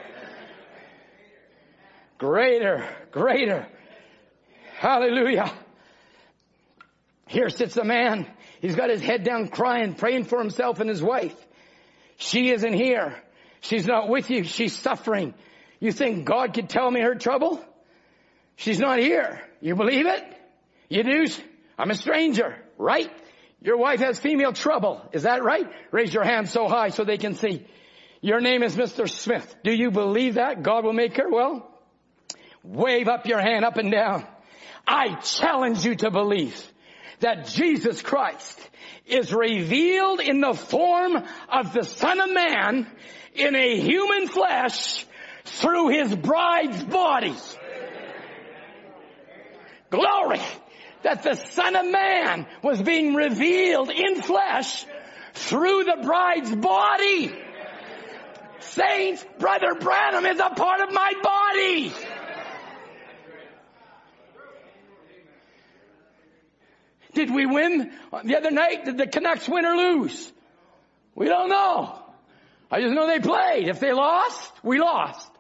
[2.19, 3.67] Greater, greater.
[4.79, 5.53] Hallelujah.
[7.27, 8.27] Here sits a man.
[8.61, 11.37] He's got his head down crying, praying for himself and his wife.
[12.17, 13.23] She isn't here.
[13.61, 14.45] She's not with you.
[14.45, 15.35] She's suffering.
[15.81, 17.65] You think God could tell me her trouble?
[18.57, 19.41] She's not here.
[19.61, 20.25] You believe it?
[20.89, 21.27] You do?
[21.79, 23.11] I'm a stranger, right?
[23.61, 25.09] Your wife has female trouble.
[25.13, 25.69] Is that right?
[25.91, 27.67] Raise your hand so high so they can see.
[28.21, 29.09] Your name is Mr.
[29.09, 29.57] Smith.
[29.63, 31.69] Do you believe that God will make her well?
[32.65, 34.27] Wave up your hand up and down.
[34.87, 36.61] I challenge you to believe
[37.21, 38.59] that Jesus Christ
[39.07, 41.17] is revealed in the form
[41.49, 42.87] of the Son of Man
[43.39, 45.07] in a human flesh
[45.45, 47.35] through his bride's body.
[49.91, 50.41] Glory!
[51.03, 54.85] that the Son of Man was being revealed in flesh
[55.35, 57.33] through the bride's body.
[58.61, 61.93] Saints, Brother Branham is a part of my body.
[67.15, 67.93] Did we win
[68.25, 68.85] the other night?
[68.85, 70.33] Did the Canucks win or lose?
[71.15, 72.08] We don't know.
[72.71, 73.69] I just know they played.
[73.69, 75.31] If they lost, we lost.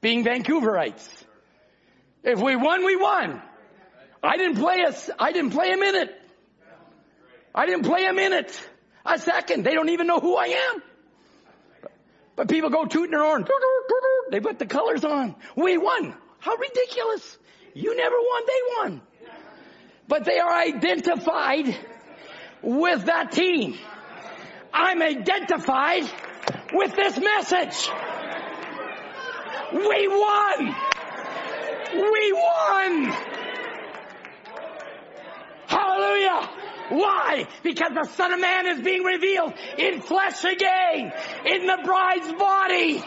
[0.00, 1.08] Being Vancouverites.
[2.22, 3.40] If we won, we won.
[4.22, 6.10] I didn't play a, I didn't play a minute.
[7.54, 8.68] I didn't play a minute.
[9.06, 9.64] A second.
[9.64, 10.82] They don't even know who I am.
[12.36, 13.46] But people go tooting their horn.
[14.30, 15.34] They put the colors on.
[15.56, 16.14] We won.
[16.38, 17.38] How ridiculous.
[17.74, 19.02] You never won, they won.
[20.08, 21.76] But they are identified
[22.62, 23.78] with that team.
[24.72, 26.04] I'm identified
[26.72, 27.90] with this message.
[29.72, 30.74] We won.
[31.94, 33.16] We won.
[35.66, 36.50] Hallelujah.
[36.90, 37.46] Why?
[37.62, 41.12] Because the Son of Man is being revealed in flesh again,
[41.46, 43.02] in the bride's body.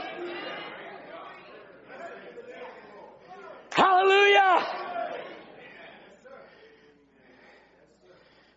[3.74, 4.84] Hallelujah.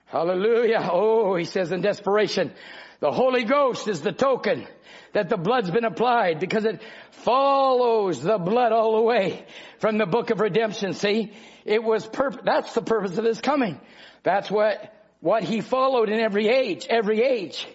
[0.06, 0.88] Hallelujah.
[0.92, 2.52] Oh, he says in desperation,
[3.00, 4.66] the Holy Ghost is the token
[5.12, 9.44] that the blood's been applied because it follows the blood all the way
[9.78, 10.92] from the book of redemption.
[10.92, 11.32] See,
[11.64, 12.44] it was perfect.
[12.44, 13.80] That's the purpose of his coming.
[14.22, 17.66] That's what, what he followed in every age, every age.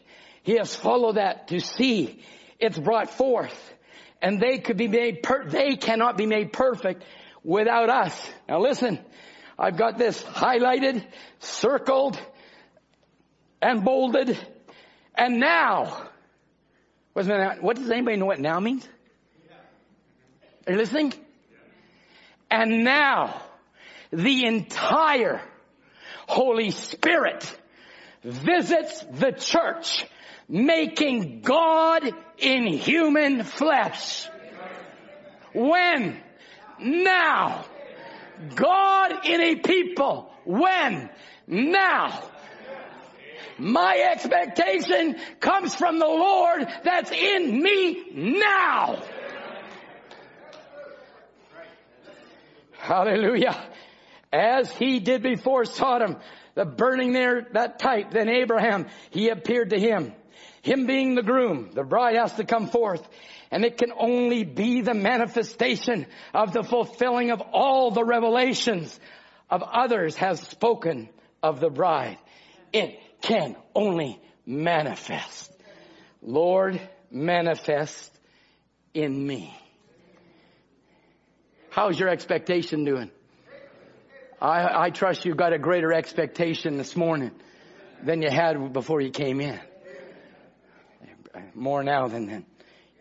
[0.44, 2.24] He has followed that to see
[2.60, 3.74] it's brought forth
[4.22, 7.04] and they could be made per, they cannot be made perfect
[7.44, 8.32] without us.
[8.48, 9.00] Now listen,
[9.58, 11.04] I've got this highlighted,
[11.40, 12.20] circled,
[13.62, 14.38] and bolded.
[15.16, 16.08] And now,
[17.14, 17.26] what
[17.76, 18.88] does anybody know what now means?
[20.66, 21.14] Are you listening?
[22.50, 23.42] And now,
[24.12, 25.42] the entire
[26.28, 27.58] Holy Spirit
[28.24, 30.06] visits the church,
[30.48, 34.28] making God in human flesh.
[35.54, 36.18] When?
[36.80, 37.66] Now.
[38.56, 40.32] God in a people.
[40.46, 41.10] When?
[41.48, 42.31] Now.
[43.62, 49.04] My expectation comes from the Lord that's in me now.
[52.72, 53.56] Hallelujah.
[54.34, 56.18] As he did before Sodom,
[56.56, 60.14] the burning there, that type, then Abraham, he appeared to him.
[60.64, 63.08] Him being the groom, the bride has to come forth.
[63.52, 69.00] And it can only be the manifestation of the fulfilling of all the revelations
[69.52, 71.10] of others has spoken
[71.44, 72.18] of the bride.
[72.74, 75.52] It can only manifest.
[76.22, 78.12] Lord, manifest
[78.94, 79.56] in me.
[81.70, 83.12] How's your expectation doing?
[84.42, 87.32] I, I trust you've got a greater expectation this morning
[88.04, 89.60] than you had before you came in.
[91.54, 92.46] More now than then.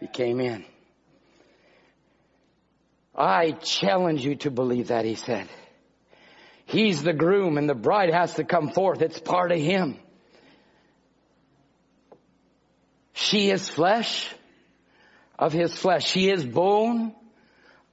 [0.01, 0.65] you came in.
[3.15, 5.49] I challenge you to believe that, he said.
[6.67, 9.03] He's the groom and the bride has to come forth.
[9.03, 9.99] It's part of him.
[13.13, 14.33] She is flesh
[15.39, 16.07] of his flesh.
[16.07, 17.15] She is bone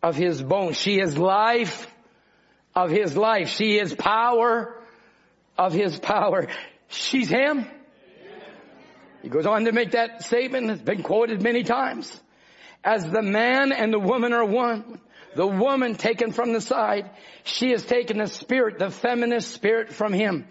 [0.04, 0.74] of his bone.
[0.74, 1.88] She is life
[2.76, 3.50] of his life.
[3.50, 4.76] She is power
[5.58, 6.48] of his power.
[6.88, 7.66] She's him.
[9.24, 10.70] He goes on to make that statement.
[10.70, 12.22] It's been quoted many times.
[12.84, 15.02] As the man and the woman are one,
[15.36, 17.10] the woman taken from the side,
[17.44, 20.48] she has taken the spirit, the feminist spirit from him.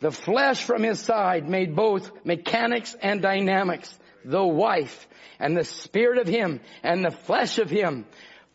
[0.00, 3.98] The flesh from his side made both mechanics and dynamics.
[4.24, 5.06] The wife
[5.38, 8.06] and the spirit of him and the flesh of him.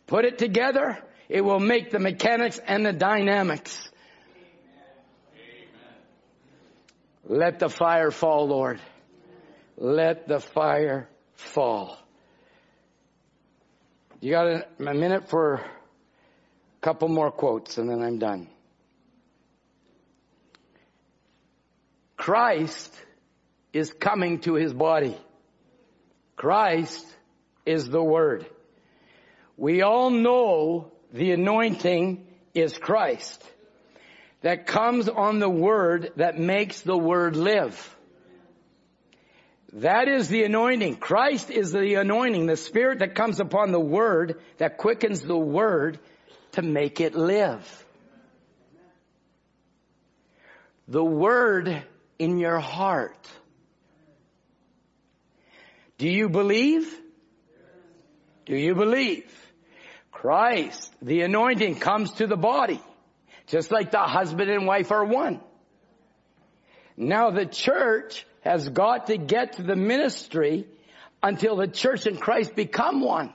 [0.06, 3.90] Put it together, it will make the mechanics and the dynamics.
[7.24, 8.80] Let the fire fall, Lord
[9.78, 11.96] let the fire fall.
[14.20, 15.64] You got a, a minute for a
[16.80, 18.48] couple more quotes and then I'm done.
[22.16, 22.92] Christ
[23.72, 25.16] is coming to his body.
[26.38, 27.04] Christ
[27.66, 28.46] is the Word.
[29.56, 33.42] We all know the anointing is Christ
[34.42, 37.96] that comes on the Word that makes the Word live.
[39.72, 40.98] That is the anointing.
[40.98, 45.98] Christ is the anointing, the spirit that comes upon the word, that quickens the word
[46.52, 47.84] to make it live.
[50.86, 51.82] The word
[52.18, 53.28] in your heart.
[55.98, 56.88] Do you believe?
[58.46, 59.30] Do you believe?
[60.12, 62.80] Christ, the anointing comes to the body,
[63.46, 65.40] just like the husband and wife are one.
[66.96, 70.66] Now the church has got to get to the ministry
[71.22, 73.34] until the church and Christ become one.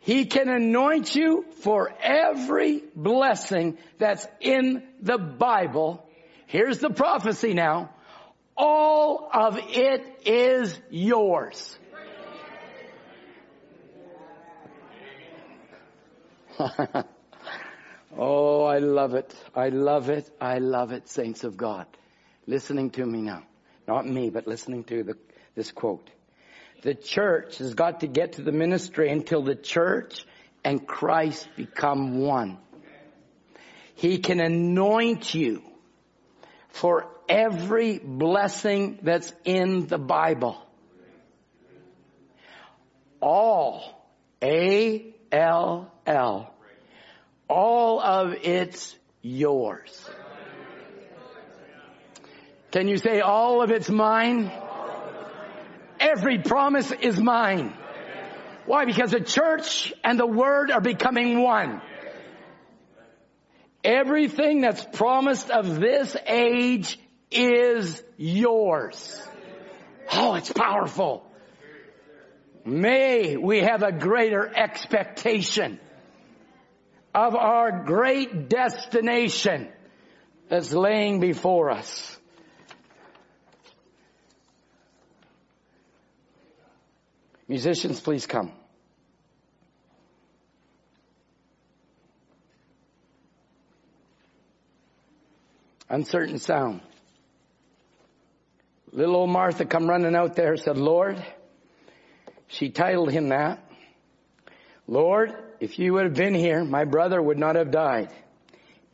[0.00, 6.06] He can anoint you for every blessing that's in the Bible.
[6.46, 7.90] Here's the prophecy now.
[8.62, 11.78] All of it is yours.
[18.18, 19.34] oh, I love it.
[19.54, 20.30] I love it.
[20.40, 21.86] I love it, saints of God
[22.50, 23.44] listening to me now.
[23.86, 25.14] Not me, but listening to the,
[25.54, 26.10] this quote.
[26.82, 30.24] The church has got to get to the ministry until the church
[30.64, 32.58] and Christ become one.
[33.94, 35.62] He can anoint you
[36.68, 40.58] for every blessing that's in the Bible.
[43.22, 44.04] All,
[44.42, 45.14] A-L-L,
[47.48, 50.10] all of it's yours.
[52.72, 54.50] Can you say all of it's mine?
[56.00, 57.74] Every promise is mine.
[58.66, 58.84] Why?
[58.86, 61.80] Because the church and the word are becoming one.
[63.84, 66.98] Everything that's promised of this age
[67.30, 69.20] is yours.
[70.12, 71.24] Oh, it's powerful.
[72.64, 75.78] May we have a greater expectation
[77.14, 79.68] of our great destination
[80.48, 82.16] that's laying before us.
[87.48, 88.52] Musicians, please come.
[95.88, 96.80] Uncertain sound.
[98.92, 101.24] Little old Martha come running out there said, Lord,
[102.48, 103.64] she titled him that.
[104.88, 108.10] Lord, if you would have been here, my brother would not have died.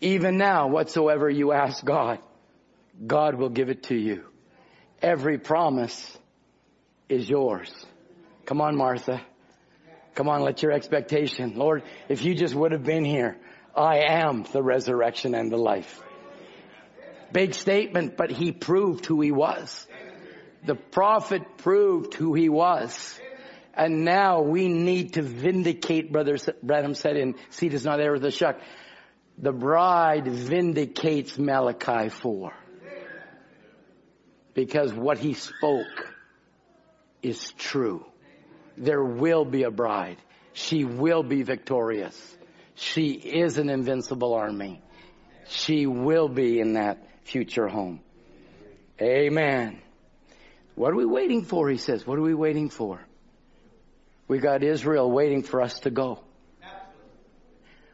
[0.03, 2.19] Even now, whatsoever you ask God,
[3.07, 4.25] God will give it to you.
[5.01, 6.19] Every promise
[7.09, 7.73] is yours.
[8.45, 9.23] Come on, Martha.
[10.15, 11.55] Come on, let your expectation.
[11.57, 13.39] Lord, if you just would have been here,
[13.75, 16.03] I am the resurrection and the life.
[17.37, 19.87] Big statement, but he proved who he was.
[20.65, 23.21] The prophet proved who he was.
[23.75, 28.25] And now we need to vindicate, Brother Branham said in Seed is not heir with
[28.25, 28.59] a shuck.
[29.37, 32.55] The bride vindicates Malachi 4.
[34.55, 36.15] Because what he spoke
[37.21, 38.07] is true.
[38.79, 40.17] There will be a bride.
[40.55, 42.17] She will be victorious.
[42.77, 44.81] She is an invincible army.
[45.49, 48.01] She will be in that future home.
[49.01, 49.81] Amen.
[50.75, 51.69] What are we waiting for?
[51.69, 52.07] He says.
[52.07, 53.01] What are we waiting for?
[54.29, 56.21] We got Israel waiting for us to go.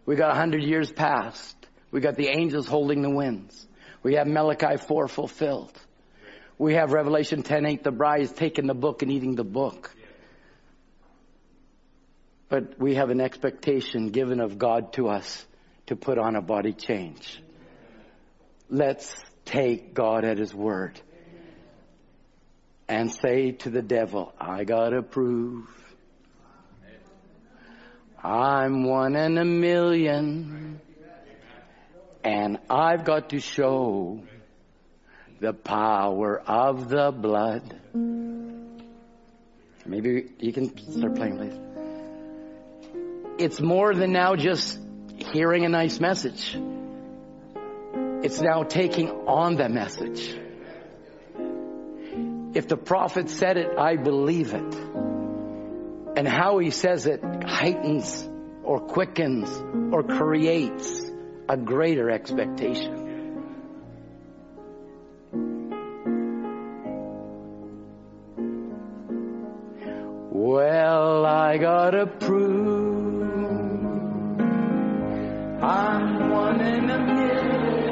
[0.05, 1.57] We got a hundred years past.
[1.91, 3.67] We got the angels holding the winds.
[4.03, 5.79] We have Malachi 4 fulfilled.
[6.59, 9.95] We have Revelation 10, 8, the bride is taking the book and eating the book.
[12.49, 15.47] But we have an expectation given of God to us
[15.87, 17.43] to put on a body change.
[18.69, 19.15] Let's
[19.45, 21.01] take God at His word
[22.89, 25.67] and say to the devil, I gotta prove
[28.23, 30.81] I'm one in a million
[32.23, 34.23] and I've got to show
[35.41, 37.81] the power of the blood.
[39.85, 41.59] Maybe you can start playing, please.
[43.39, 44.79] It's more than now just
[45.17, 46.57] hearing a nice message.
[48.23, 50.39] It's now taking on the message.
[52.55, 54.75] If the prophet said it, I believe it.
[56.17, 58.29] And how he says it heightens
[58.63, 59.51] or quickens
[59.93, 61.11] or creates
[61.49, 63.03] a greater expectation.
[70.31, 72.92] Well, I gotta prove
[75.63, 77.92] I'm one in a land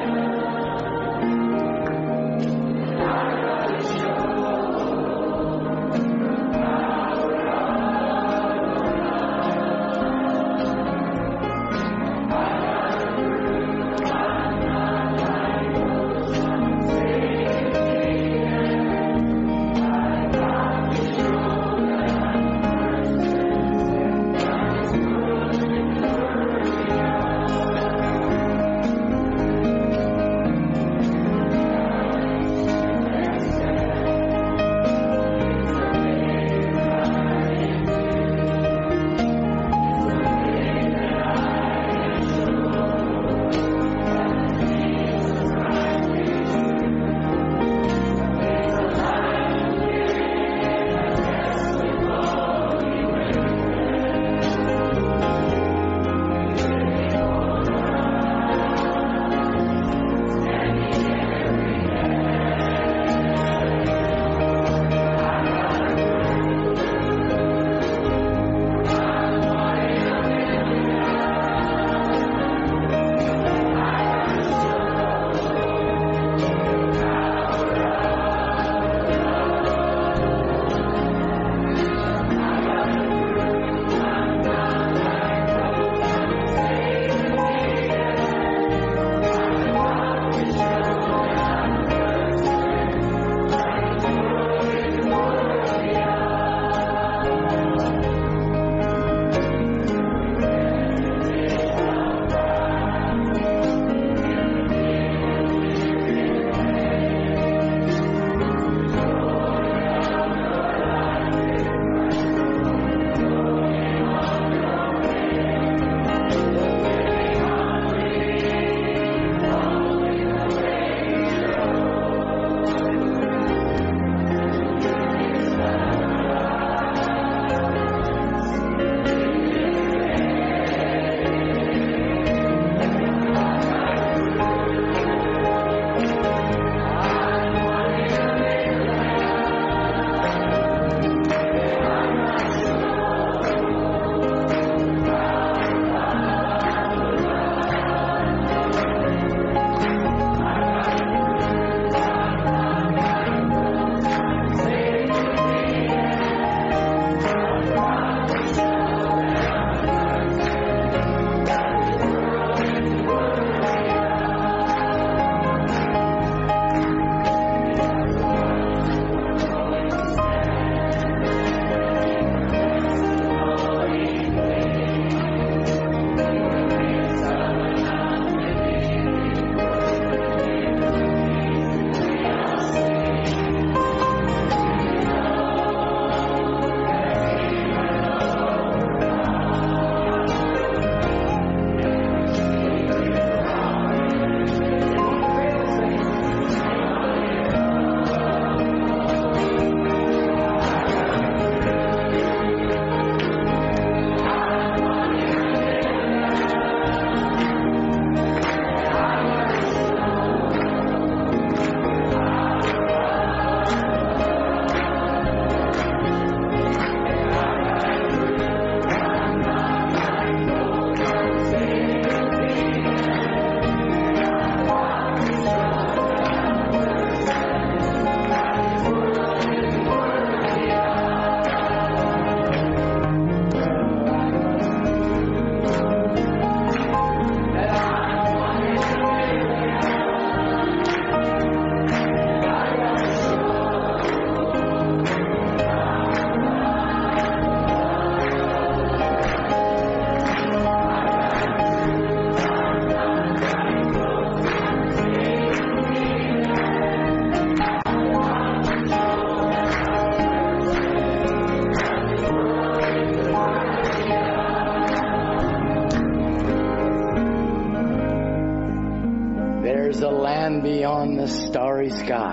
[271.91, 272.30] starry sky.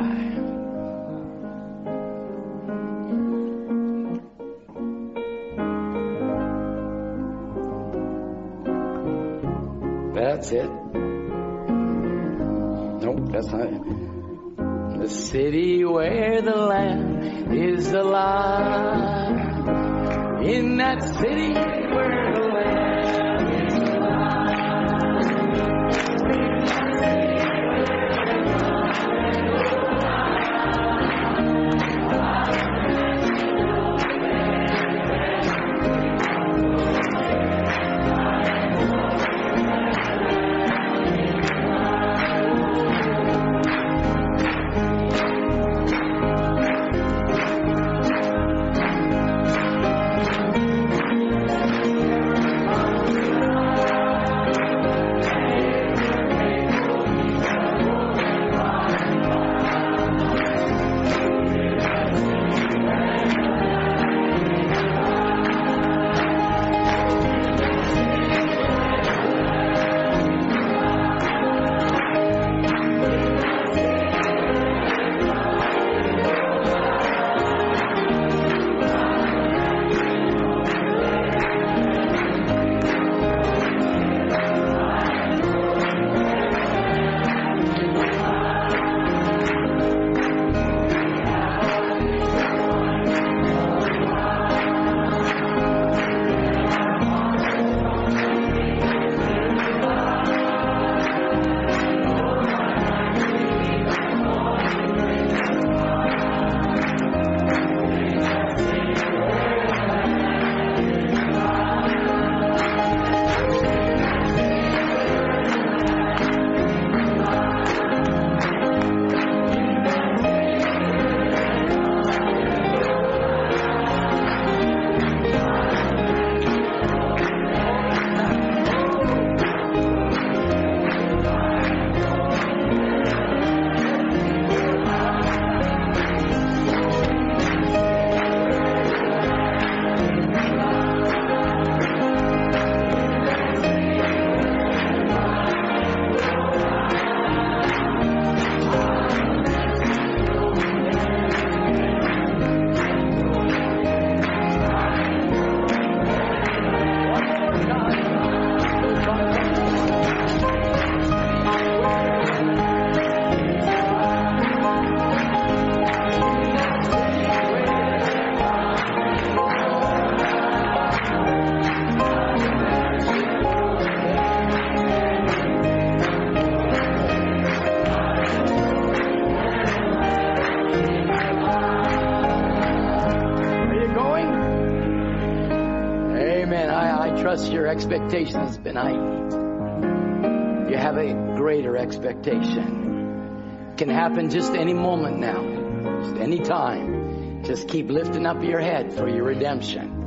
[193.77, 197.43] Can happen just any moment now, just any time.
[197.43, 199.97] Just keep lifting up your head for your redemption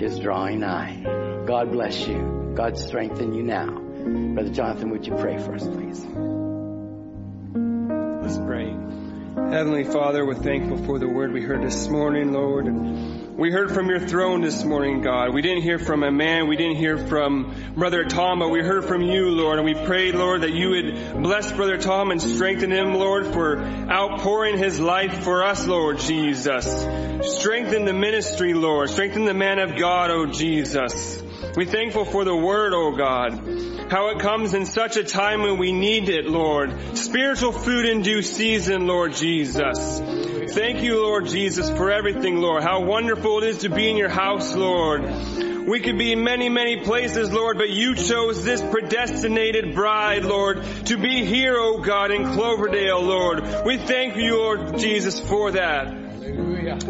[0.00, 1.42] is drawing nigh.
[1.46, 2.52] God bless you.
[2.54, 3.66] God strengthen you now.
[3.68, 6.04] Brother Jonathan, would you pray for us, please?
[8.22, 8.70] Let's pray.
[9.34, 12.66] Heavenly Father, we're thankful for the word we heard this morning, Lord.
[12.66, 15.32] And we heard from your throne this morning, God.
[15.32, 16.48] We didn't hear from a man.
[16.48, 19.60] We didn't hear from Brother Tom, but we heard from you, Lord.
[19.60, 23.60] And we prayed, Lord, that you would bless Brother Tom and strengthen him, Lord, for
[23.62, 26.66] outpouring his life for us, Lord Jesus.
[27.38, 28.90] Strengthen the ministry, Lord.
[28.90, 31.22] Strengthen the man of God, oh Jesus.
[31.56, 33.88] We're thankful for the word, oh God.
[33.88, 36.98] How it comes in such a time when we need it, Lord.
[36.98, 40.00] Spiritual food in due season, Lord Jesus.
[40.50, 42.62] Thank you, Lord Jesus, for everything, Lord.
[42.62, 45.02] How wonderful it is to be in your house, Lord.
[45.66, 50.64] We could be in many, many places, Lord, but you chose this predestinated bride, Lord,
[50.86, 53.66] to be here, oh God, in Cloverdale, Lord.
[53.66, 56.08] We thank you, Lord Jesus, for that.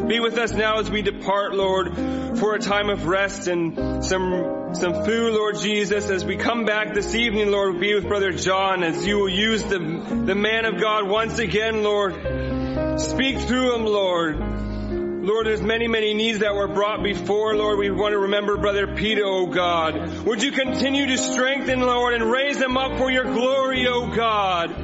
[0.07, 1.97] Be with us now as we depart, Lord,
[2.39, 6.11] for a time of rest and some some food, Lord Jesus.
[6.11, 9.63] As we come back this evening, Lord, be with Brother John as you will use
[9.65, 12.15] the the man of God once again, Lord.
[12.99, 14.39] Speak through him, Lord.
[15.25, 17.79] Lord, there's many, many needs that were brought before, Lord.
[17.79, 20.25] We want to remember Brother Peter, oh God.
[20.25, 24.83] Would you continue to strengthen, Lord, and raise them up for your glory, oh God.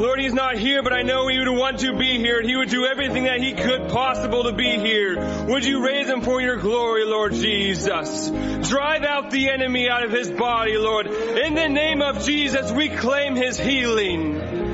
[0.00, 2.54] Lord, he's not here, but I know he would want to be here and he
[2.54, 5.46] would do everything that he could possible to be here.
[5.48, 8.28] Would you raise him for your glory, Lord Jesus?
[8.68, 11.06] Drive out the enemy out of his body, Lord.
[11.06, 14.65] In the name of Jesus, we claim his healing.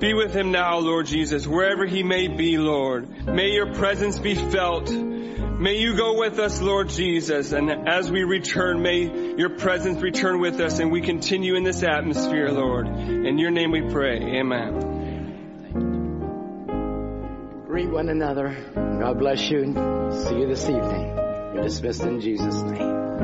[0.00, 3.26] Be with him now, Lord Jesus, wherever he may be, Lord.
[3.26, 4.90] May your presence be felt.
[4.90, 10.40] May you go with us, Lord Jesus, and as we return, may your presence return
[10.40, 12.86] with us and we continue in this atmosphere, Lord.
[12.86, 14.20] In your name we pray.
[14.38, 14.94] Amen.
[17.66, 18.56] Greet one another.
[18.74, 19.72] God bless you.
[20.12, 21.16] See you this evening.
[21.54, 23.17] You're dismissed in Jesus' name.